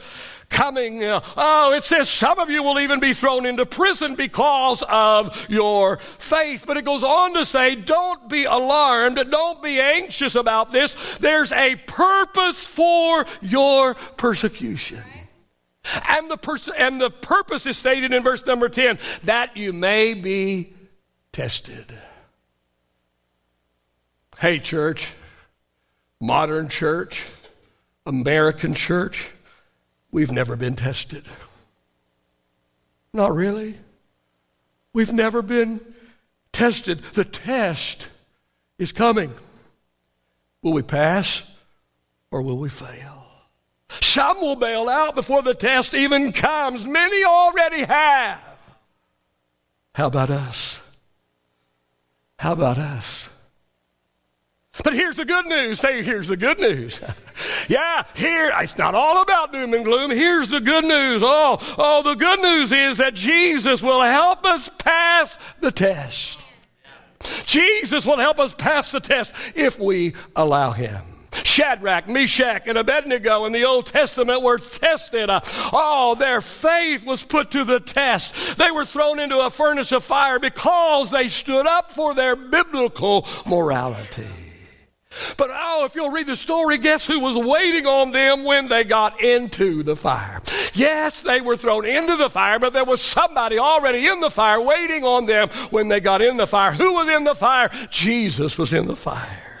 coming. 0.48 1.00
Oh, 1.02 1.72
it 1.74 1.82
says 1.82 2.08
some 2.08 2.38
of 2.38 2.48
you 2.48 2.62
will 2.62 2.78
even 2.78 3.00
be 3.00 3.12
thrown 3.12 3.44
into 3.44 3.66
prison 3.66 4.14
because 4.14 4.84
of 4.88 5.46
your 5.50 5.96
faith. 5.96 6.62
But 6.64 6.76
it 6.76 6.84
goes 6.84 7.02
on 7.02 7.34
to 7.34 7.44
say, 7.44 7.74
don't 7.74 8.28
be 8.28 8.44
alarmed. 8.44 9.18
Don't 9.30 9.60
be 9.60 9.80
anxious 9.80 10.36
about 10.36 10.70
this. 10.70 10.94
There's 11.18 11.50
a 11.50 11.74
purpose 11.74 12.64
for 12.64 13.26
your 13.42 13.94
persecution. 13.94 15.02
And 16.08 16.30
the, 16.30 16.36
pers- 16.36 16.68
and 16.76 17.00
the 17.00 17.10
purpose 17.10 17.66
is 17.66 17.76
stated 17.76 18.12
in 18.12 18.22
verse 18.22 18.44
number 18.46 18.68
10 18.68 18.98
that 19.22 19.56
you 19.56 19.72
may 19.72 20.14
be 20.14 20.74
tested. 21.32 21.94
Hey, 24.38 24.58
church, 24.58 25.12
modern 26.20 26.68
church, 26.68 27.26
American 28.04 28.74
church, 28.74 29.30
we've 30.10 30.32
never 30.32 30.56
been 30.56 30.76
tested. 30.76 31.24
Not 33.12 33.34
really. 33.34 33.78
We've 34.92 35.12
never 35.12 35.42
been 35.42 35.80
tested. 36.52 37.02
The 37.14 37.24
test 37.24 38.08
is 38.78 38.92
coming. 38.92 39.32
Will 40.62 40.72
we 40.72 40.82
pass 40.82 41.42
or 42.30 42.42
will 42.42 42.58
we 42.58 42.68
fail? 42.68 43.25
Some 43.88 44.40
will 44.40 44.56
bail 44.56 44.88
out 44.88 45.14
before 45.14 45.42
the 45.42 45.54
test 45.54 45.94
even 45.94 46.32
comes. 46.32 46.86
Many 46.86 47.24
already 47.24 47.84
have. 47.84 48.42
How 49.94 50.06
about 50.08 50.30
us? 50.30 50.80
How 52.38 52.52
about 52.52 52.78
us? 52.78 53.30
But 54.84 54.92
here's 54.92 55.16
the 55.16 55.24
good 55.24 55.46
news. 55.46 55.80
Say, 55.80 56.02
here's 56.02 56.28
the 56.28 56.36
good 56.36 56.60
news. 56.60 57.00
yeah, 57.68 58.04
here, 58.14 58.52
it's 58.60 58.76
not 58.76 58.94
all 58.94 59.22
about 59.22 59.52
doom 59.52 59.72
and 59.72 59.84
gloom. 59.84 60.10
Here's 60.10 60.48
the 60.48 60.60
good 60.60 60.84
news. 60.84 61.22
Oh, 61.24 61.58
oh, 61.78 62.02
the 62.02 62.14
good 62.14 62.40
news 62.40 62.72
is 62.72 62.98
that 62.98 63.14
Jesus 63.14 63.82
will 63.82 64.02
help 64.02 64.44
us 64.44 64.68
pass 64.78 65.38
the 65.60 65.70
test. 65.70 66.44
Jesus 67.46 68.04
will 68.04 68.18
help 68.18 68.38
us 68.38 68.54
pass 68.54 68.92
the 68.92 69.00
test 69.00 69.32
if 69.54 69.80
we 69.80 70.14
allow 70.34 70.72
Him. 70.72 71.02
Shadrach, 71.44 72.08
Meshach, 72.08 72.66
and 72.66 72.78
Abednego 72.78 73.44
in 73.44 73.52
the 73.52 73.64
Old 73.64 73.86
Testament 73.86 74.42
were 74.42 74.58
tested. 74.58 75.28
Oh, 75.30 76.16
their 76.18 76.40
faith 76.40 77.04
was 77.04 77.22
put 77.22 77.50
to 77.52 77.64
the 77.64 77.80
test. 77.80 78.58
They 78.58 78.70
were 78.70 78.84
thrown 78.84 79.18
into 79.18 79.38
a 79.40 79.50
furnace 79.50 79.92
of 79.92 80.04
fire 80.04 80.38
because 80.38 81.10
they 81.10 81.28
stood 81.28 81.66
up 81.66 81.90
for 81.90 82.14
their 82.14 82.36
biblical 82.36 83.26
morality. 83.46 84.28
But 85.36 85.50
oh, 85.52 85.84
if 85.84 85.94
you'll 85.94 86.10
read 86.10 86.26
the 86.26 86.36
story, 86.36 86.78
guess 86.78 87.06
who 87.06 87.20
was 87.20 87.36
waiting 87.36 87.86
on 87.86 88.10
them 88.10 88.44
when 88.44 88.68
they 88.68 88.84
got 88.84 89.22
into 89.22 89.82
the 89.82 89.96
fire? 89.96 90.42
Yes, 90.74 91.22
they 91.22 91.40
were 91.40 91.56
thrown 91.56 91.86
into 91.86 92.16
the 92.16 92.28
fire, 92.28 92.58
but 92.58 92.72
there 92.72 92.84
was 92.84 93.00
somebody 93.00 93.58
already 93.58 94.06
in 94.06 94.20
the 94.20 94.30
fire 94.30 94.60
waiting 94.60 95.04
on 95.04 95.24
them 95.26 95.48
when 95.70 95.88
they 95.88 96.00
got 96.00 96.20
in 96.20 96.36
the 96.36 96.46
fire. 96.46 96.72
Who 96.72 96.94
was 96.94 97.08
in 97.08 97.24
the 97.24 97.34
fire? 97.34 97.70
Jesus 97.90 98.58
was 98.58 98.74
in 98.74 98.86
the 98.86 98.96
fire. 98.96 99.55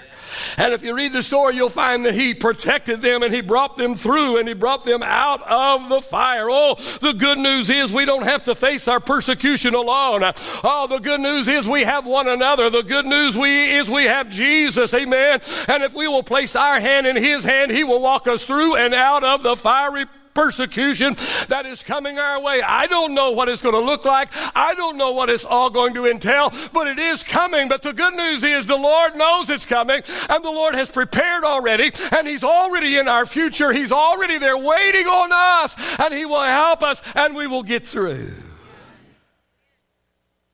And 0.56 0.72
if 0.72 0.82
you 0.82 0.94
read 0.94 1.12
the 1.12 1.22
story, 1.22 1.56
you'll 1.56 1.68
find 1.68 2.04
that 2.06 2.14
he 2.14 2.34
protected 2.34 3.00
them 3.00 3.22
and 3.22 3.32
he 3.32 3.40
brought 3.40 3.76
them 3.76 3.96
through 3.96 4.38
and 4.38 4.48
he 4.48 4.54
brought 4.54 4.84
them 4.84 5.02
out 5.02 5.42
of 5.42 5.88
the 5.88 6.00
fire. 6.00 6.48
Oh, 6.50 6.76
the 7.00 7.12
good 7.12 7.38
news 7.38 7.68
is 7.68 7.92
we 7.92 8.04
don't 8.04 8.24
have 8.24 8.44
to 8.44 8.54
face 8.54 8.88
our 8.88 9.00
persecution 9.00 9.74
alone. 9.74 10.22
Oh, 10.64 10.86
the 10.88 10.98
good 10.98 11.20
news 11.20 11.48
is 11.48 11.66
we 11.66 11.84
have 11.84 12.06
one 12.06 12.28
another. 12.28 12.70
The 12.70 12.82
good 12.82 13.06
news 13.06 13.36
we, 13.36 13.76
is 13.76 13.88
we 13.88 14.04
have 14.04 14.30
Jesus. 14.30 14.94
Amen. 14.94 15.40
And 15.68 15.82
if 15.82 15.94
we 15.94 16.08
will 16.08 16.22
place 16.22 16.56
our 16.56 16.80
hand 16.80 17.06
in 17.06 17.16
his 17.16 17.44
hand, 17.44 17.70
he 17.70 17.84
will 17.84 18.00
walk 18.00 18.26
us 18.26 18.44
through 18.44 18.76
and 18.76 18.94
out 18.94 19.24
of 19.24 19.42
the 19.42 19.56
fiery 19.56 20.06
persecution 20.36 21.16
that 21.48 21.64
is 21.64 21.82
coming 21.82 22.18
our 22.18 22.38
way. 22.42 22.60
I 22.60 22.86
don't 22.88 23.14
know 23.14 23.32
what 23.32 23.48
it's 23.48 23.62
going 23.62 23.74
to 23.74 23.80
look 23.80 24.04
like. 24.04 24.28
I 24.54 24.74
don't 24.74 24.98
know 24.98 25.12
what 25.12 25.30
it's 25.30 25.46
all 25.46 25.70
going 25.70 25.94
to 25.94 26.06
entail, 26.06 26.52
but 26.74 26.86
it 26.86 26.98
is 26.98 27.24
coming. 27.24 27.70
But 27.70 27.80
the 27.80 27.94
good 27.94 28.14
news 28.14 28.42
is 28.42 28.66
the 28.66 28.76
Lord 28.76 29.16
knows 29.16 29.48
it's 29.48 29.64
coming 29.64 30.02
and 30.28 30.44
the 30.44 30.50
Lord 30.50 30.74
has 30.74 30.90
prepared 30.90 31.42
already 31.42 31.90
and 32.12 32.28
He's 32.28 32.44
already 32.44 32.98
in 32.98 33.08
our 33.08 33.24
future. 33.24 33.72
He's 33.72 33.90
already 33.90 34.36
there 34.36 34.58
waiting 34.58 35.06
on 35.06 35.30
us 35.32 35.74
and 35.98 36.12
He 36.12 36.26
will 36.26 36.42
help 36.42 36.82
us 36.82 37.00
and 37.14 37.34
we 37.34 37.46
will 37.46 37.62
get 37.62 37.86
through. 37.86 38.30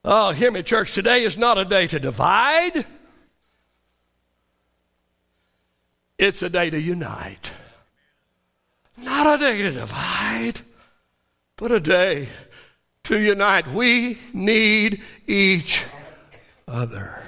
Oh, 0.05 0.31
hear 0.31 0.53
me, 0.53 0.63
church. 0.63 0.95
Today 0.95 1.25
is 1.25 1.37
not 1.37 1.59
a 1.59 1.65
day 1.65 1.89
to 1.89 1.99
divide. 1.99 2.87
It's 6.19 6.41
a 6.41 6.49
day 6.49 6.71
to 6.71 6.81
unite. 6.81 7.53
Not 9.03 9.41
a 9.41 9.45
day 9.45 9.63
to 9.63 9.71
divide, 9.71 10.61
but 11.57 11.73
a 11.73 11.81
day 11.81 12.29
to 13.05 13.19
unite. 13.19 13.69
We 13.69 14.19
need 14.33 15.03
each 15.27 15.85
other. 16.69 17.23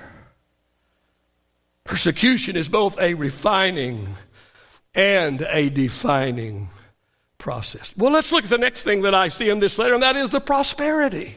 Persecution 1.85 2.57
is 2.57 2.69
both 2.69 2.99
a 2.99 3.15
refining 3.15 4.09
and 4.95 5.43
a 5.51 5.69
defining 5.69 6.69
process. 7.39 7.93
Well, 7.97 8.13
let's 8.13 8.33
look 8.33 8.45
at 8.45 8.51
the 8.51 8.59
next 8.59 8.85
thing 8.85 9.03
that 9.03 9.15
I 9.15 9.29
see 9.29 9.51
in 9.51 9.61
this 9.61 9.77
letter, 9.77 9.95
and 9.95 10.03
that 10.03 10.17
is 10.17 10.31
the 10.31 10.41
prosperity. 10.41 11.37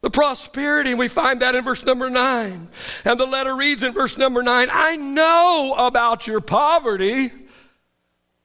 The 0.00 0.10
prosperity, 0.10 0.94
we 0.94 1.08
find 1.08 1.42
that 1.42 1.54
in 1.54 1.64
verse 1.64 1.84
number 1.84 2.08
nine. 2.08 2.68
And 3.04 3.18
the 3.18 3.26
letter 3.26 3.54
reads 3.54 3.82
in 3.82 3.92
verse 3.92 4.16
number 4.16 4.42
nine 4.42 4.68
I 4.70 4.96
know 4.96 5.74
about 5.76 6.26
your 6.26 6.40
poverty 6.40 7.30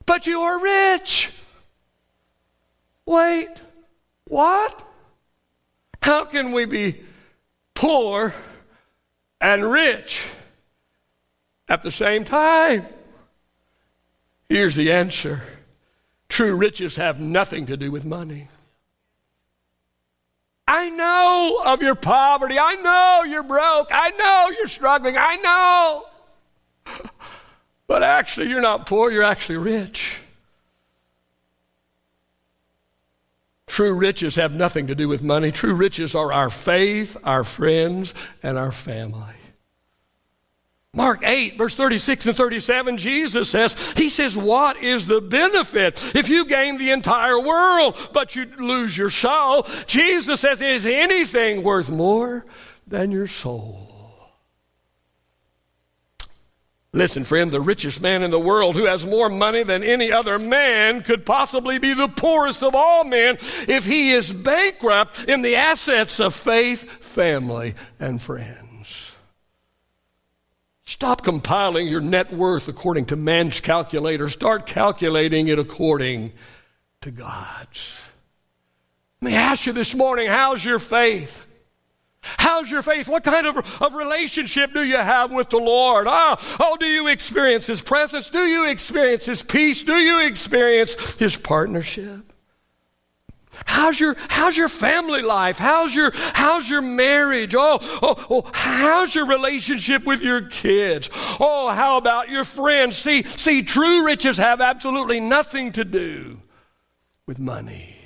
but 0.05 0.27
you 0.27 0.41
are 0.41 0.61
rich. 0.61 1.31
Wait, 3.05 3.49
what? 4.25 4.87
How 6.01 6.25
can 6.25 6.51
we 6.51 6.65
be 6.65 7.01
poor 7.73 8.33
and 9.39 9.69
rich 9.69 10.25
at 11.67 11.81
the 11.81 11.91
same 11.91 12.23
time? 12.23 12.85
Here's 14.49 14.75
the 14.75 14.91
answer 14.91 15.41
true 16.29 16.55
riches 16.55 16.95
have 16.95 17.19
nothing 17.19 17.67
to 17.67 17.77
do 17.77 17.91
with 17.91 18.03
money. 18.05 18.47
I 20.67 20.89
know 20.89 21.61
of 21.65 21.83
your 21.83 21.95
poverty. 21.95 22.57
I 22.57 22.75
know 22.75 23.23
you're 23.29 23.43
broke. 23.43 23.89
I 23.91 24.09
know 24.11 24.55
you're 24.57 24.67
struggling. 24.67 25.15
I 25.17 25.35
know. 25.37 26.05
But 27.93 28.01
actually, 28.01 28.49
you're 28.49 28.59
not 28.59 28.87
poor, 28.87 29.11
you're 29.11 29.21
actually 29.21 29.57
rich. 29.57 30.17
True 33.67 33.93
riches 33.93 34.33
have 34.33 34.51
nothing 34.51 34.87
to 34.87 34.95
do 34.95 35.07
with 35.07 35.21
money. 35.21 35.51
True 35.51 35.75
riches 35.75 36.15
are 36.15 36.33
our 36.33 36.49
faith, 36.49 37.15
our 37.23 37.43
friends, 37.43 38.15
and 38.41 38.57
our 38.57 38.71
family. 38.71 39.35
Mark 40.95 41.21
8, 41.23 41.55
verse 41.55 41.75
36 41.75 42.25
and 42.25 42.35
37, 42.35 42.97
Jesus 42.97 43.47
says, 43.47 43.75
He 43.95 44.09
says, 44.09 44.35
What 44.35 44.77
is 44.77 45.05
the 45.05 45.21
benefit 45.21 46.15
if 46.15 46.29
you 46.29 46.45
gain 46.45 46.79
the 46.79 46.89
entire 46.89 47.39
world, 47.39 47.95
but 48.11 48.35
you 48.35 48.47
lose 48.57 48.97
your 48.97 49.11
soul? 49.11 49.67
Jesus 49.85 50.39
says, 50.41 50.63
Is 50.63 50.87
anything 50.87 51.61
worth 51.61 51.91
more 51.91 52.43
than 52.87 53.11
your 53.11 53.27
soul? 53.27 53.82
Listen, 56.95 57.23
friend, 57.23 57.49
the 57.49 57.59
richest 57.59 58.01
man 58.01 58.21
in 58.21 58.29
the 58.29 58.39
world 58.39 58.75
who 58.75 58.85
has 58.85 59.03
more 59.03 59.27
money 59.27 59.63
than 59.63 59.83
any 59.83 60.11
other 60.11 60.37
man 60.37 61.01
could 61.01 61.25
possibly 61.25 61.79
be 61.79 61.95
the 61.95 62.07
poorest 62.07 62.61
of 62.61 62.75
all 62.75 63.03
men 63.03 63.37
if 63.67 63.83
he 63.83 64.11
is 64.11 64.31
bankrupt 64.31 65.23
in 65.25 65.41
the 65.41 65.55
assets 65.55 66.19
of 66.19 66.35
faith, 66.35 67.03
family, 67.03 67.73
and 67.99 68.21
friends. 68.21 69.15
Stop 70.85 71.23
compiling 71.23 71.87
your 71.87 72.01
net 72.01 72.31
worth 72.31 72.67
according 72.67 73.05
to 73.05 73.15
man's 73.15 73.59
calculator. 73.59 74.29
Start 74.29 74.67
calculating 74.67 75.47
it 75.47 75.57
according 75.57 76.31
to 77.01 77.09
God's. 77.09 78.01
Let 79.19 79.31
me 79.31 79.35
ask 79.35 79.65
you 79.65 79.73
this 79.73 79.95
morning 79.95 80.27
how's 80.27 80.63
your 80.63 80.77
faith? 80.77 81.47
How's 82.23 82.71
your 82.71 82.81
faith? 82.81 83.07
What 83.07 83.23
kind 83.23 83.45
of, 83.45 83.57
of 83.81 83.93
relationship 83.93 84.73
do 84.73 84.83
you 84.83 84.97
have 84.97 85.31
with 85.31 85.49
the 85.49 85.57
Lord? 85.57 86.07
Ah, 86.07 86.37
oh, 86.59 86.77
do 86.79 86.85
you 86.85 87.07
experience 87.07 87.67
His 87.67 87.81
presence? 87.81 88.29
Do 88.29 88.45
you 88.45 88.69
experience 88.69 89.25
His 89.25 89.41
peace? 89.41 89.83
Do 89.83 89.95
you 89.95 90.25
experience 90.25 91.15
His 91.15 91.35
partnership? 91.35 92.33
How's 93.65 93.99
your, 93.99 94.15
how's 94.29 94.57
your 94.57 94.69
family 94.69 95.21
life? 95.21 95.57
How's 95.57 95.93
your, 95.93 96.11
how's 96.15 96.69
your 96.69 96.81
marriage? 96.81 97.53
Oh, 97.55 97.79
oh, 98.01 98.25
oh, 98.29 98.51
how's 98.53 99.13
your 99.13 99.27
relationship 99.27 100.05
with 100.05 100.21
your 100.21 100.41
kids? 100.41 101.09
Oh, 101.39 101.69
how 101.69 101.97
about 101.97 102.29
your 102.29 102.45
friends? 102.45 102.97
See, 102.97 103.23
see, 103.23 103.61
true 103.61 104.05
riches 104.05 104.37
have 104.37 104.59
absolutely 104.59 105.19
nothing 105.19 105.71
to 105.73 105.85
do 105.85 106.41
with 107.27 107.39
money 107.39 108.02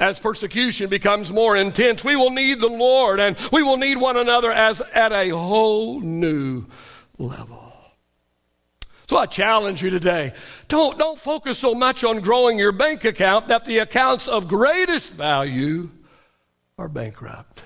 as 0.00 0.18
persecution 0.18 0.88
becomes 0.88 1.30
more 1.30 1.56
intense, 1.56 2.02
we 2.02 2.16
will 2.16 2.30
need 2.30 2.58
the 2.58 2.68
Lord 2.68 3.20
and 3.20 3.36
we 3.52 3.62
will 3.62 3.76
need 3.76 3.98
one 3.98 4.16
another 4.16 4.50
as 4.50 4.80
at 4.94 5.12
a 5.12 5.28
whole 5.28 6.00
new 6.00 6.66
level. 7.18 7.72
So 9.08 9.18
I 9.18 9.26
challenge 9.26 9.82
you 9.82 9.90
today. 9.90 10.32
Don't, 10.68 10.98
don't 10.98 11.18
focus 11.18 11.58
so 11.58 11.74
much 11.74 12.02
on 12.02 12.20
growing 12.20 12.58
your 12.58 12.72
bank 12.72 13.04
account 13.04 13.48
that 13.48 13.64
the 13.64 13.78
accounts 13.78 14.26
of 14.26 14.48
greatest 14.48 15.12
value 15.12 15.90
are 16.78 16.88
bankrupt. 16.88 17.64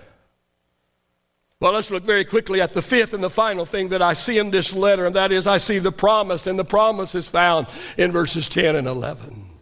Well, 1.60 1.72
let's 1.72 1.90
look 1.90 2.02
very 2.02 2.24
quickly 2.24 2.60
at 2.60 2.72
the 2.72 2.82
fifth 2.82 3.14
and 3.14 3.22
the 3.22 3.30
final 3.30 3.64
thing 3.64 3.90
that 3.90 4.02
I 4.02 4.14
see 4.14 4.38
in 4.38 4.50
this 4.50 4.72
letter, 4.72 5.06
and 5.06 5.14
that 5.16 5.32
is 5.32 5.46
I 5.46 5.58
see 5.58 5.78
the 5.78 5.92
promise, 5.92 6.46
and 6.46 6.58
the 6.58 6.64
promise 6.64 7.14
is 7.14 7.28
found 7.28 7.68
in 7.96 8.10
verses 8.10 8.48
10 8.48 8.74
and 8.74 8.88
11. 8.88 9.53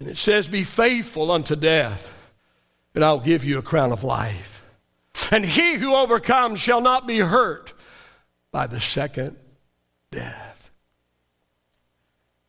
And 0.00 0.08
it 0.08 0.16
says, 0.16 0.48
Be 0.48 0.64
faithful 0.64 1.30
unto 1.30 1.56
death, 1.56 2.14
and 2.94 3.04
I'll 3.04 3.20
give 3.20 3.44
you 3.44 3.58
a 3.58 3.62
crown 3.62 3.92
of 3.92 4.04
life. 4.04 4.64
And 5.30 5.44
he 5.44 5.74
who 5.74 5.94
overcomes 5.94 6.60
shall 6.60 6.80
not 6.80 7.06
be 7.06 7.18
hurt 7.18 7.72
by 8.50 8.66
the 8.66 8.80
second 8.80 9.36
death. 10.10 10.70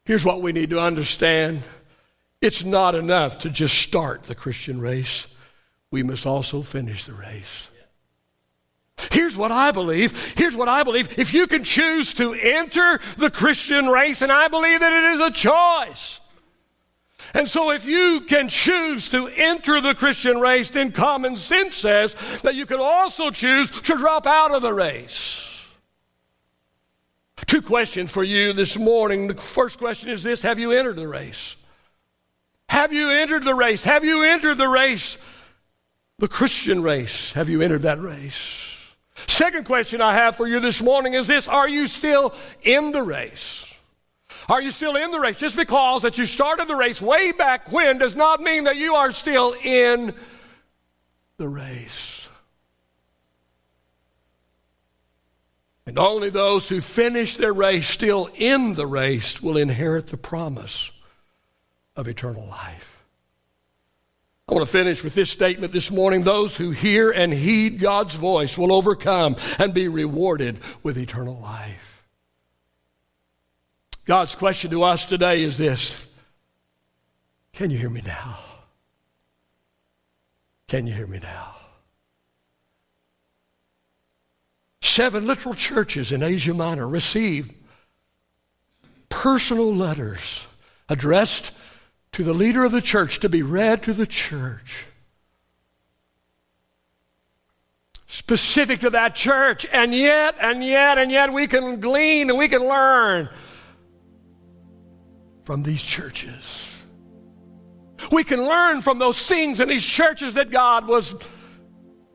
Here's 0.05 0.25
what 0.25 0.41
we 0.41 0.51
need 0.51 0.69
to 0.71 0.79
understand 0.79 1.61
it's 2.41 2.63
not 2.63 2.95
enough 2.95 3.39
to 3.39 3.49
just 3.49 3.75
start 3.75 4.23
the 4.23 4.35
Christian 4.35 4.79
race, 4.79 5.25
we 5.89 6.03
must 6.03 6.25
also 6.25 6.61
finish 6.61 7.05
the 7.05 7.13
race. 7.13 7.69
Here's 9.11 9.35
what 9.35 9.51
I 9.51 9.71
believe. 9.71 10.35
Here's 10.37 10.55
what 10.55 10.67
I 10.67 10.83
believe. 10.83 11.17
If 11.17 11.33
you 11.33 11.47
can 11.47 11.63
choose 11.63 12.13
to 12.15 12.33
enter 12.33 12.99
the 13.17 13.29
Christian 13.29 13.87
race, 13.87 14.21
and 14.21 14.31
I 14.31 14.47
believe 14.47 14.79
that 14.79 14.93
it 14.93 15.13
is 15.15 15.19
a 15.21 15.31
choice, 15.31 16.19
and 17.35 17.49
so, 17.49 17.71
if 17.71 17.85
you 17.85 18.21
can 18.21 18.47
choose 18.47 19.09
to 19.09 19.27
enter 19.27 19.81
the 19.81 19.93
Christian 19.93 20.39
race, 20.39 20.69
then 20.69 20.93
common 20.93 21.35
sense 21.35 21.75
says 21.75 22.15
that 22.43 22.55
you 22.55 22.65
can 22.65 22.79
also 22.79 23.29
choose 23.29 23.69
to 23.69 23.97
drop 23.97 24.25
out 24.25 24.55
of 24.55 24.61
the 24.61 24.73
race. 24.73 25.67
Two 27.45 27.61
questions 27.61 28.09
for 28.09 28.23
you 28.23 28.53
this 28.53 28.77
morning. 28.77 29.27
The 29.27 29.33
first 29.33 29.79
question 29.79 30.09
is 30.09 30.23
this 30.23 30.41
Have 30.43 30.59
you 30.59 30.71
entered 30.71 30.95
the 30.95 31.09
race? 31.09 31.57
Have 32.69 32.93
you 32.93 33.11
entered 33.11 33.43
the 33.43 33.53
race? 33.53 33.83
Have 33.83 34.05
you 34.05 34.23
entered 34.23 34.57
the 34.57 34.69
race? 34.69 35.17
The 36.17 36.29
Christian 36.29 36.81
race. 36.81 37.33
Have 37.33 37.49
you 37.49 37.61
entered 37.61 37.81
that 37.81 37.99
race? 37.99 38.77
Second 39.27 39.65
question 39.65 39.99
I 39.99 40.13
have 40.13 40.37
for 40.37 40.47
you 40.47 40.61
this 40.61 40.81
morning 40.81 41.15
is 41.15 41.27
this 41.27 41.49
Are 41.49 41.67
you 41.67 41.87
still 41.87 42.33
in 42.63 42.93
the 42.93 43.03
race? 43.03 43.74
Are 44.47 44.61
you 44.61 44.71
still 44.71 44.95
in 44.95 45.11
the 45.11 45.19
race? 45.19 45.37
Just 45.37 45.55
because 45.55 46.03
that 46.03 46.17
you 46.17 46.25
started 46.25 46.67
the 46.67 46.75
race 46.75 47.01
way 47.01 47.31
back 47.31 47.71
when 47.71 47.97
does 47.97 48.15
not 48.15 48.41
mean 48.41 48.65
that 48.65 48.75
you 48.75 48.95
are 48.95 49.11
still 49.11 49.55
in 49.63 50.13
the 51.37 51.47
race. 51.47 52.27
And 55.87 55.99
only 55.99 56.29
those 56.29 56.67
who 56.67 56.81
finish 56.81 57.37
their 57.37 57.53
race 57.53 57.87
still 57.87 58.29
in 58.35 58.73
the 58.73 58.87
race 58.87 59.41
will 59.41 59.57
inherit 59.57 60.07
the 60.07 60.17
promise 60.17 60.91
of 61.95 62.07
eternal 62.07 62.45
life. 62.45 63.03
I 64.47 64.53
want 64.53 64.65
to 64.65 64.71
finish 64.71 65.03
with 65.03 65.15
this 65.15 65.31
statement 65.31 65.73
this 65.73 65.89
morning. 65.89 66.21
Those 66.21 66.55
who 66.55 66.69
hear 66.69 67.09
and 67.09 67.33
heed 67.33 67.79
God's 67.79 68.13
voice 68.13 68.57
will 68.57 68.71
overcome 68.71 69.37
and 69.57 69.73
be 69.73 69.87
rewarded 69.87 70.59
with 70.83 70.97
eternal 70.99 71.39
life. 71.39 71.84
God's 74.05 74.35
question 74.35 74.69
to 74.69 74.83
us 74.83 75.03
today 75.05 75.41
is 75.41 75.57
this 75.57 76.05
Can 77.53 77.71
you 77.71 77.77
hear 77.77 77.89
me 77.89 78.01
now? 78.05 78.37
Can 80.67 80.87
you 80.87 80.93
hear 80.93 81.07
me 81.07 81.19
now? 81.21 81.55
Seven 84.81 85.25
literal 85.25 85.55
churches 85.55 86.11
in 86.11 86.21
Asia 86.21 86.53
Minor 86.53 86.87
received 86.87 87.53
personal 89.09 89.73
letters 89.73 90.45
addressed 90.87 91.51
to 92.11 92.23
the 92.23 92.33
leader 92.33 92.63
of 92.63 92.71
the 92.71 92.81
church 92.81 93.19
to 93.19 93.27
be 93.27 93.41
read 93.41 93.81
to 93.83 93.93
the 93.93 94.05
church. 94.05 94.85
Specific 98.07 98.79
to 98.81 98.89
that 98.91 99.15
church, 99.15 99.65
and 99.73 99.93
yet, 99.93 100.35
and 100.39 100.63
yet, 100.63 100.97
and 100.97 101.11
yet, 101.11 101.33
we 101.33 101.47
can 101.47 101.79
glean 101.79 102.29
and 102.29 102.39
we 102.39 102.47
can 102.47 102.61
learn 102.61 103.29
from 105.45 105.63
these 105.63 105.81
churches. 105.81 106.81
We 108.11 108.23
can 108.23 108.41
learn 108.41 108.81
from 108.81 108.99
those 108.99 109.25
things 109.25 109.59
in 109.59 109.69
these 109.69 109.85
churches 109.85 110.33
that 110.33 110.49
God 110.49 110.87
was 110.87 111.15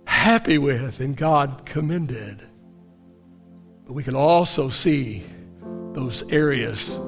happy 0.07 0.59
with 0.59 1.01
and 1.01 1.17
God 1.17 1.63
commended. 1.65 2.47
But 3.87 3.95
we 3.95 4.03
can 4.03 4.15
also 4.15 4.69
see 4.69 5.25
those 5.93 6.23
areas 6.29 6.99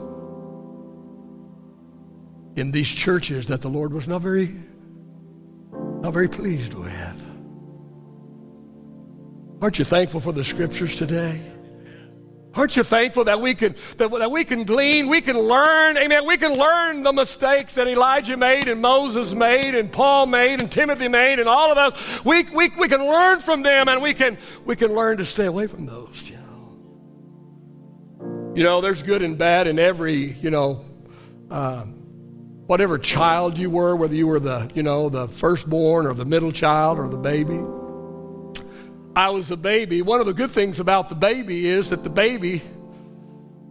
in 2.57 2.71
these 2.71 2.89
churches 2.89 3.47
that 3.47 3.61
the 3.61 3.69
Lord 3.69 3.93
was 3.93 4.09
not 4.09 4.23
very 4.23 4.55
not 5.73 6.13
very 6.13 6.29
pleased 6.29 6.75
with. 6.75 7.31
Aren't 9.61 9.79
you 9.79 9.85
thankful 9.85 10.21
for 10.21 10.33
the 10.33 10.43
scriptures 10.43 10.97
today? 10.97 11.41
Aren't 12.55 12.77
you 12.77 12.83
thankful 12.83 13.25
that 13.25 13.41
we 13.41 13.55
can 13.55 13.75
that, 13.97 14.11
that 14.11 14.31
we 14.31 14.45
can 14.45 14.65
glean, 14.65 15.09
we 15.09 15.23
can 15.23 15.38
learn, 15.38 15.97
amen, 15.97 16.27
we 16.27 16.37
can 16.37 16.53
learn 16.53 17.03
the 17.03 17.12
mistakes 17.12 17.75
that 17.75 17.88
Elijah 17.88 18.37
made 18.37 18.69
and 18.69 18.83
Moses 18.83 19.33
made 19.33 19.75
and 19.75 19.91
Paul 19.91 20.27
made 20.27 20.61
and 20.61 20.71
Timothy 20.71 21.09
made 21.09 21.38
and 21.38 21.49
all 21.49 21.73
of 21.73 21.79
us. 21.79 22.25
We, 22.25 22.43
we, 22.45 22.69
we 22.79 22.88
can 22.88 23.01
learn 23.07 23.41
from 23.41 23.62
them 23.62 23.88
and 23.88 24.03
we 24.03 24.12
can 24.12 24.37
we 24.67 24.77
can 24.77 24.95
learn 24.95 25.17
to 25.17 25.25
stay 25.25 25.47
away 25.47 25.67
from 25.67 25.87
those, 25.87 26.29
you 26.29 26.37
know. 26.37 26.43
You 28.55 28.62
know, 28.65 28.83
there's 28.83 29.03
good 29.03 29.23
and 29.23 29.38
bad 29.38 29.67
in 29.67 29.79
every, 29.79 30.33
you 30.33 30.51
know, 30.51 30.85
um, 31.51 31.95
whatever 32.67 32.99
child 32.99 33.57
you 33.57 33.71
were, 33.71 33.97
whether 33.97 34.15
you 34.15 34.27
were 34.27 34.41
the, 34.41 34.71
you 34.75 34.83
know, 34.83 35.09
the 35.09 35.27
firstborn 35.27 36.07
or 36.07 36.12
the 36.12 36.27
middle 36.27 36.53
child 36.53 36.99
or 36.99 37.09
the 37.09 37.17
baby. 37.17 37.61
I 39.14 39.31
was 39.31 39.51
a 39.51 39.57
baby. 39.57 40.01
One 40.01 40.20
of 40.20 40.27
the 40.27 40.33
good 40.33 40.51
things 40.51 40.81
about 40.81 41.09
the 41.09 41.14
baby 41.14 41.66
is 41.66 41.90
that 41.90 42.03
the 42.03 42.11
baby 42.11 42.62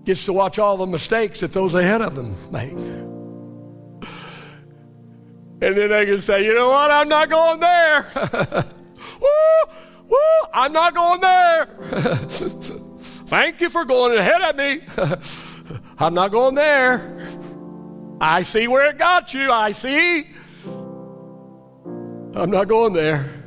gets 0.04 0.26
to 0.26 0.34
watch 0.34 0.60
all 0.60 0.78
the 0.78 0.86
mistakes 0.86 1.40
that 1.40 1.54
those 1.54 1.74
ahead 1.74 2.02
of 2.02 2.16
them 2.16 2.36
make. 2.52 2.74
And 5.64 5.78
then 5.78 5.90
they 5.90 6.06
can 6.06 6.22
say, 6.22 6.44
you 6.46 6.56
know 6.56 6.70
what, 6.70 6.90
I'm 6.90 7.08
not 7.08 7.30
going 7.30 7.60
there. 7.60 8.08
woo, 9.22 9.74
woo, 10.08 10.18
I'm 10.54 10.74
not 10.74 10.96
going 10.96 11.22
there. 11.22 11.66
Thank 13.00 13.62
you 13.62 13.70
for 13.70 13.86
going 13.86 14.18
ahead 14.18 14.42
of 14.42 14.56
me. 14.56 14.82
I'm 16.00 16.14
not 16.14 16.32
going 16.32 16.56
there. 16.56 17.28
I 18.20 18.42
see 18.42 18.68
where 18.68 18.90
it 18.90 18.98
got 18.98 19.34
you. 19.34 19.52
I 19.52 19.72
see. 19.72 20.28
I'm 22.34 22.50
not 22.50 22.68
going 22.68 22.94
there. 22.94 23.41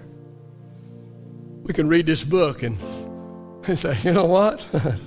We 1.64 1.72
can 1.74 1.88
read 1.88 2.06
this 2.06 2.22
book 2.22 2.62
and, 2.62 2.78
say, 3.78 3.96
you 4.04 4.12
know 4.12 4.26
what? 4.26 4.62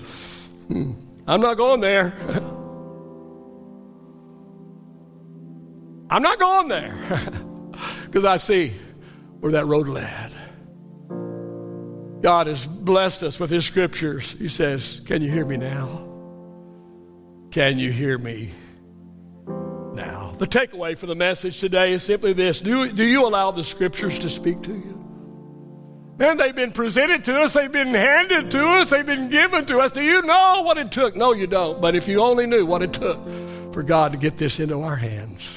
Hmm, 0.67 0.95
I'm 1.25 1.39
not 1.39 1.55
going 1.55 1.79
there. 1.79 2.11
I'm 6.09 6.21
not 6.21 6.39
going 6.39 6.67
there 6.67 6.97
because 8.03 8.25
I 8.25 8.35
see 8.35 8.73
where 9.39 9.53
that 9.53 9.65
road 9.65 9.87
led. 9.87 10.35
God 12.21 12.47
has 12.47 12.65
blessed 12.65 13.23
us 13.23 13.39
with 13.39 13.49
His 13.49 13.65
scriptures. 13.65 14.33
He 14.33 14.49
says, 14.49 15.01
Can 15.05 15.21
you 15.21 15.31
hear 15.31 15.45
me 15.45 15.55
now? 15.55 16.05
Can 17.51 17.79
you 17.79 17.91
hear 17.91 18.17
me 18.17 18.51
now? 19.93 20.35
The 20.37 20.47
takeaway 20.47 20.97
for 20.97 21.05
the 21.05 21.15
message 21.15 21.59
today 21.61 21.93
is 21.93 22.03
simply 22.03 22.33
this 22.33 22.59
Do, 22.59 22.91
do 22.91 23.05
you 23.05 23.25
allow 23.25 23.51
the 23.51 23.63
scriptures 23.63 24.19
to 24.19 24.29
speak 24.29 24.61
to 24.63 24.73
you? 24.73 24.96
Man, 26.17 26.37
they've 26.37 26.55
been 26.55 26.71
presented 26.71 27.25
to 27.25 27.41
us, 27.41 27.53
they've 27.53 27.71
been 27.71 27.93
handed 27.93 28.49
to 28.51 28.67
us, 28.67 28.89
they've 28.89 29.05
been 29.05 29.29
given 29.29 29.65
to 29.65 29.79
us. 29.79 29.91
Do 29.91 30.01
you 30.01 30.23
know 30.23 30.63
what 30.63 30.77
it 30.77 30.91
took? 30.91 31.15
No, 31.15 31.33
you 31.33 31.47
don't. 31.47 31.79
But 31.79 31.95
if 31.95 32.07
you 32.07 32.21
only 32.21 32.47
knew 32.47 32.65
what 32.65 32.81
it 32.81 32.93
took 32.93 33.19
for 33.71 33.83
God 33.83 34.13
to 34.13 34.17
get 34.17 34.37
this 34.37 34.59
into 34.59 34.81
our 34.81 34.95
hands 34.95 35.47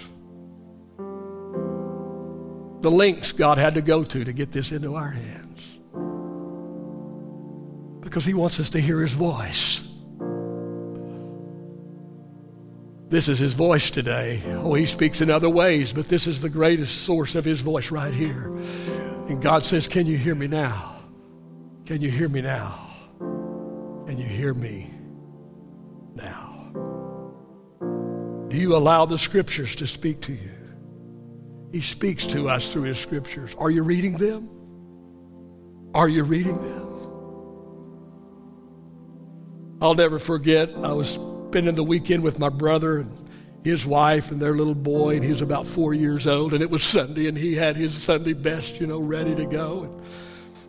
the 2.80 2.90
links 2.90 3.32
God 3.32 3.58
had 3.58 3.74
to 3.74 3.82
go 3.82 4.04
to 4.04 4.24
to 4.24 4.32
get 4.32 4.52
this 4.52 4.72
into 4.72 4.94
our 4.94 5.10
hands. 5.10 5.78
Because 8.02 8.24
He 8.24 8.34
wants 8.34 8.58
us 8.58 8.70
to 8.70 8.80
hear 8.80 9.00
His 9.00 9.12
voice. 9.12 9.82
This 13.08 13.28
is 13.28 13.38
His 13.38 13.52
voice 13.52 13.90
today. 13.90 14.40
Oh, 14.46 14.74
He 14.74 14.86
speaks 14.86 15.20
in 15.20 15.30
other 15.30 15.50
ways, 15.50 15.92
but 15.92 16.08
this 16.08 16.26
is 16.26 16.40
the 16.40 16.48
greatest 16.48 17.02
source 17.02 17.34
of 17.34 17.44
His 17.44 17.60
voice 17.60 17.90
right 17.90 18.14
here. 18.14 18.50
And 19.30 19.40
God 19.40 19.64
says, 19.64 19.86
Can 19.86 20.06
you 20.06 20.16
hear 20.16 20.34
me 20.34 20.48
now? 20.48 20.96
Can 21.86 22.00
you 22.00 22.10
hear 22.10 22.28
me 22.28 22.40
now? 22.40 22.74
Can 24.04 24.18
you 24.18 24.26
hear 24.26 24.52
me 24.52 24.90
now? 26.16 26.72
Do 28.48 28.56
you 28.56 28.74
allow 28.74 29.04
the 29.04 29.16
scriptures 29.16 29.76
to 29.76 29.86
speak 29.86 30.20
to 30.22 30.32
you? 30.32 30.50
He 31.70 31.80
speaks 31.80 32.26
to 32.26 32.48
us 32.48 32.72
through 32.72 32.82
His 32.82 32.98
scriptures. 32.98 33.54
Are 33.56 33.70
you 33.70 33.84
reading 33.84 34.18
them? 34.18 34.50
Are 35.94 36.08
you 36.08 36.24
reading 36.24 36.60
them? 36.60 36.88
I'll 39.80 39.94
never 39.94 40.18
forget, 40.18 40.74
I 40.74 40.92
was 40.92 41.20
spending 41.50 41.76
the 41.76 41.84
weekend 41.84 42.24
with 42.24 42.40
my 42.40 42.48
brother 42.48 42.98
and 42.98 43.19
his 43.64 43.84
wife 43.84 44.30
and 44.30 44.40
their 44.40 44.54
little 44.54 44.74
boy, 44.74 45.16
and 45.16 45.22
he 45.22 45.30
was 45.30 45.42
about 45.42 45.66
four 45.66 45.92
years 45.92 46.26
old, 46.26 46.54
and 46.54 46.62
it 46.62 46.70
was 46.70 46.82
Sunday, 46.82 47.28
and 47.28 47.36
he 47.36 47.54
had 47.54 47.76
his 47.76 47.94
Sunday 47.94 48.32
best, 48.32 48.80
you 48.80 48.86
know, 48.86 48.98
ready 48.98 49.34
to 49.34 49.44
go. 49.46 49.82
And, 49.82 50.02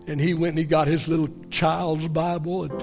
and 0.07 0.19
he 0.19 0.33
went 0.33 0.51
and 0.51 0.59
he 0.59 0.65
got 0.65 0.87
his 0.87 1.07
little 1.07 1.29
child's 1.49 2.07
Bible, 2.07 2.63
and, 2.63 2.81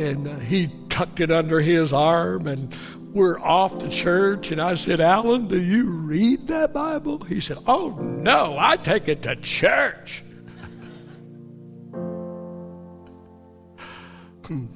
and 0.00 0.28
uh, 0.28 0.36
he 0.38 0.70
tucked 0.88 1.20
it 1.20 1.30
under 1.30 1.60
his 1.60 1.92
arm, 1.92 2.48
and 2.48 2.74
we're 3.12 3.38
off 3.40 3.78
to 3.78 3.88
church, 3.88 4.50
and 4.50 4.60
I 4.60 4.74
said, 4.74 5.00
Alan, 5.00 5.46
do 5.46 5.60
you 5.60 5.90
read 5.90 6.48
that 6.48 6.74
Bible? 6.74 7.22
He 7.24 7.40
said, 7.40 7.58
Oh, 7.66 7.90
no, 7.90 8.56
I 8.58 8.76
take 8.76 9.08
it 9.08 9.22
to 9.22 9.36
church. 9.36 10.24
hmm. 14.46 14.66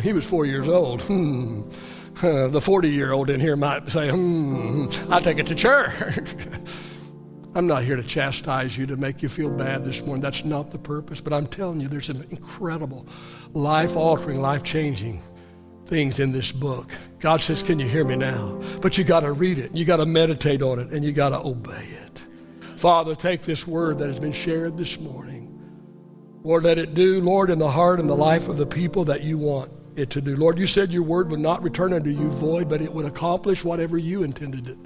He 0.00 0.12
was 0.12 0.24
four 0.24 0.46
years 0.46 0.68
old. 0.68 1.02
Uh, 2.22 2.46
the 2.46 2.60
40 2.60 2.88
year 2.88 3.10
old 3.12 3.30
in 3.30 3.40
here 3.40 3.56
might 3.56 3.90
say, 3.90 4.10
Hmm, 4.10 4.86
I 5.10 5.18
take 5.18 5.38
it 5.38 5.46
to 5.48 5.56
church. 5.56 5.92
I'm 7.54 7.66
not 7.66 7.82
here 7.82 7.96
to 7.96 8.02
chastise 8.04 8.78
you 8.78 8.86
to 8.86 8.96
make 8.96 9.22
you 9.22 9.28
feel 9.28 9.50
bad 9.50 9.84
this 9.84 10.04
morning. 10.04 10.22
That's 10.22 10.44
not 10.44 10.70
the 10.70 10.78
purpose. 10.78 11.20
But 11.20 11.32
I'm 11.32 11.48
telling 11.48 11.80
you, 11.80 11.88
there's 11.88 12.08
an 12.08 12.24
incredible, 12.30 13.08
life 13.54 13.96
altering, 13.96 14.40
life 14.40 14.62
changing 14.62 15.20
things 15.86 16.20
in 16.20 16.30
this 16.30 16.52
book. 16.52 16.92
God 17.18 17.40
says, 17.40 17.62
Can 17.62 17.80
you 17.80 17.88
hear 17.88 18.04
me 18.04 18.14
now? 18.14 18.60
But 18.80 18.96
you 18.96 19.04
got 19.04 19.20
to 19.20 19.32
read 19.32 19.58
it, 19.58 19.74
you 19.74 19.84
got 19.84 19.96
to 19.96 20.06
meditate 20.06 20.62
on 20.62 20.78
it, 20.78 20.90
and 20.92 21.04
you 21.04 21.10
got 21.10 21.30
to 21.30 21.40
obey 21.40 21.72
it. 21.72 22.20
Father, 22.76 23.16
take 23.16 23.42
this 23.42 23.66
word 23.66 23.98
that 23.98 24.08
has 24.08 24.20
been 24.20 24.32
shared 24.32 24.76
this 24.76 24.98
morning. 25.00 25.48
Lord, 26.44 26.64
let 26.64 26.78
it 26.78 26.94
do, 26.94 27.20
Lord, 27.20 27.50
in 27.50 27.58
the 27.58 27.70
heart 27.70 27.98
and 27.98 28.08
the 28.08 28.16
life 28.16 28.48
of 28.48 28.58
the 28.58 28.66
people 28.66 29.04
that 29.06 29.22
you 29.22 29.38
want 29.38 29.72
it 29.96 30.10
to 30.10 30.20
do. 30.20 30.36
Lord, 30.36 30.58
you 30.58 30.66
said 30.66 30.92
your 30.92 31.02
word 31.02 31.30
would 31.30 31.40
not 31.40 31.62
return 31.62 31.92
unto 31.92 32.10
you 32.10 32.28
void, 32.30 32.68
but 32.68 32.80
it 32.80 32.92
would 32.92 33.06
accomplish 33.06 33.64
whatever 33.64 33.98
you 33.98 34.22
intended 34.22 34.68
it. 34.68 34.78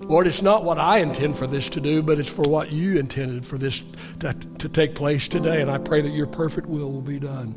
Lord, 0.00 0.26
it's 0.26 0.42
not 0.42 0.64
what 0.64 0.78
I 0.78 0.98
intend 0.98 1.36
for 1.36 1.46
this 1.46 1.68
to 1.70 1.80
do, 1.80 2.02
but 2.02 2.18
it's 2.18 2.28
for 2.28 2.42
what 2.42 2.70
you 2.70 2.98
intended 2.98 3.46
for 3.46 3.58
this 3.58 3.82
to, 4.20 4.32
to 4.32 4.68
take 4.68 4.94
place 4.94 5.28
today. 5.28 5.62
And 5.62 5.70
I 5.70 5.78
pray 5.78 6.00
that 6.02 6.12
your 6.12 6.26
perfect 6.26 6.68
will 6.68 6.92
will 6.92 7.00
be 7.00 7.18
done 7.18 7.56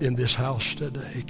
in 0.00 0.14
this 0.14 0.34
house 0.34 0.74
today. 0.74 1.22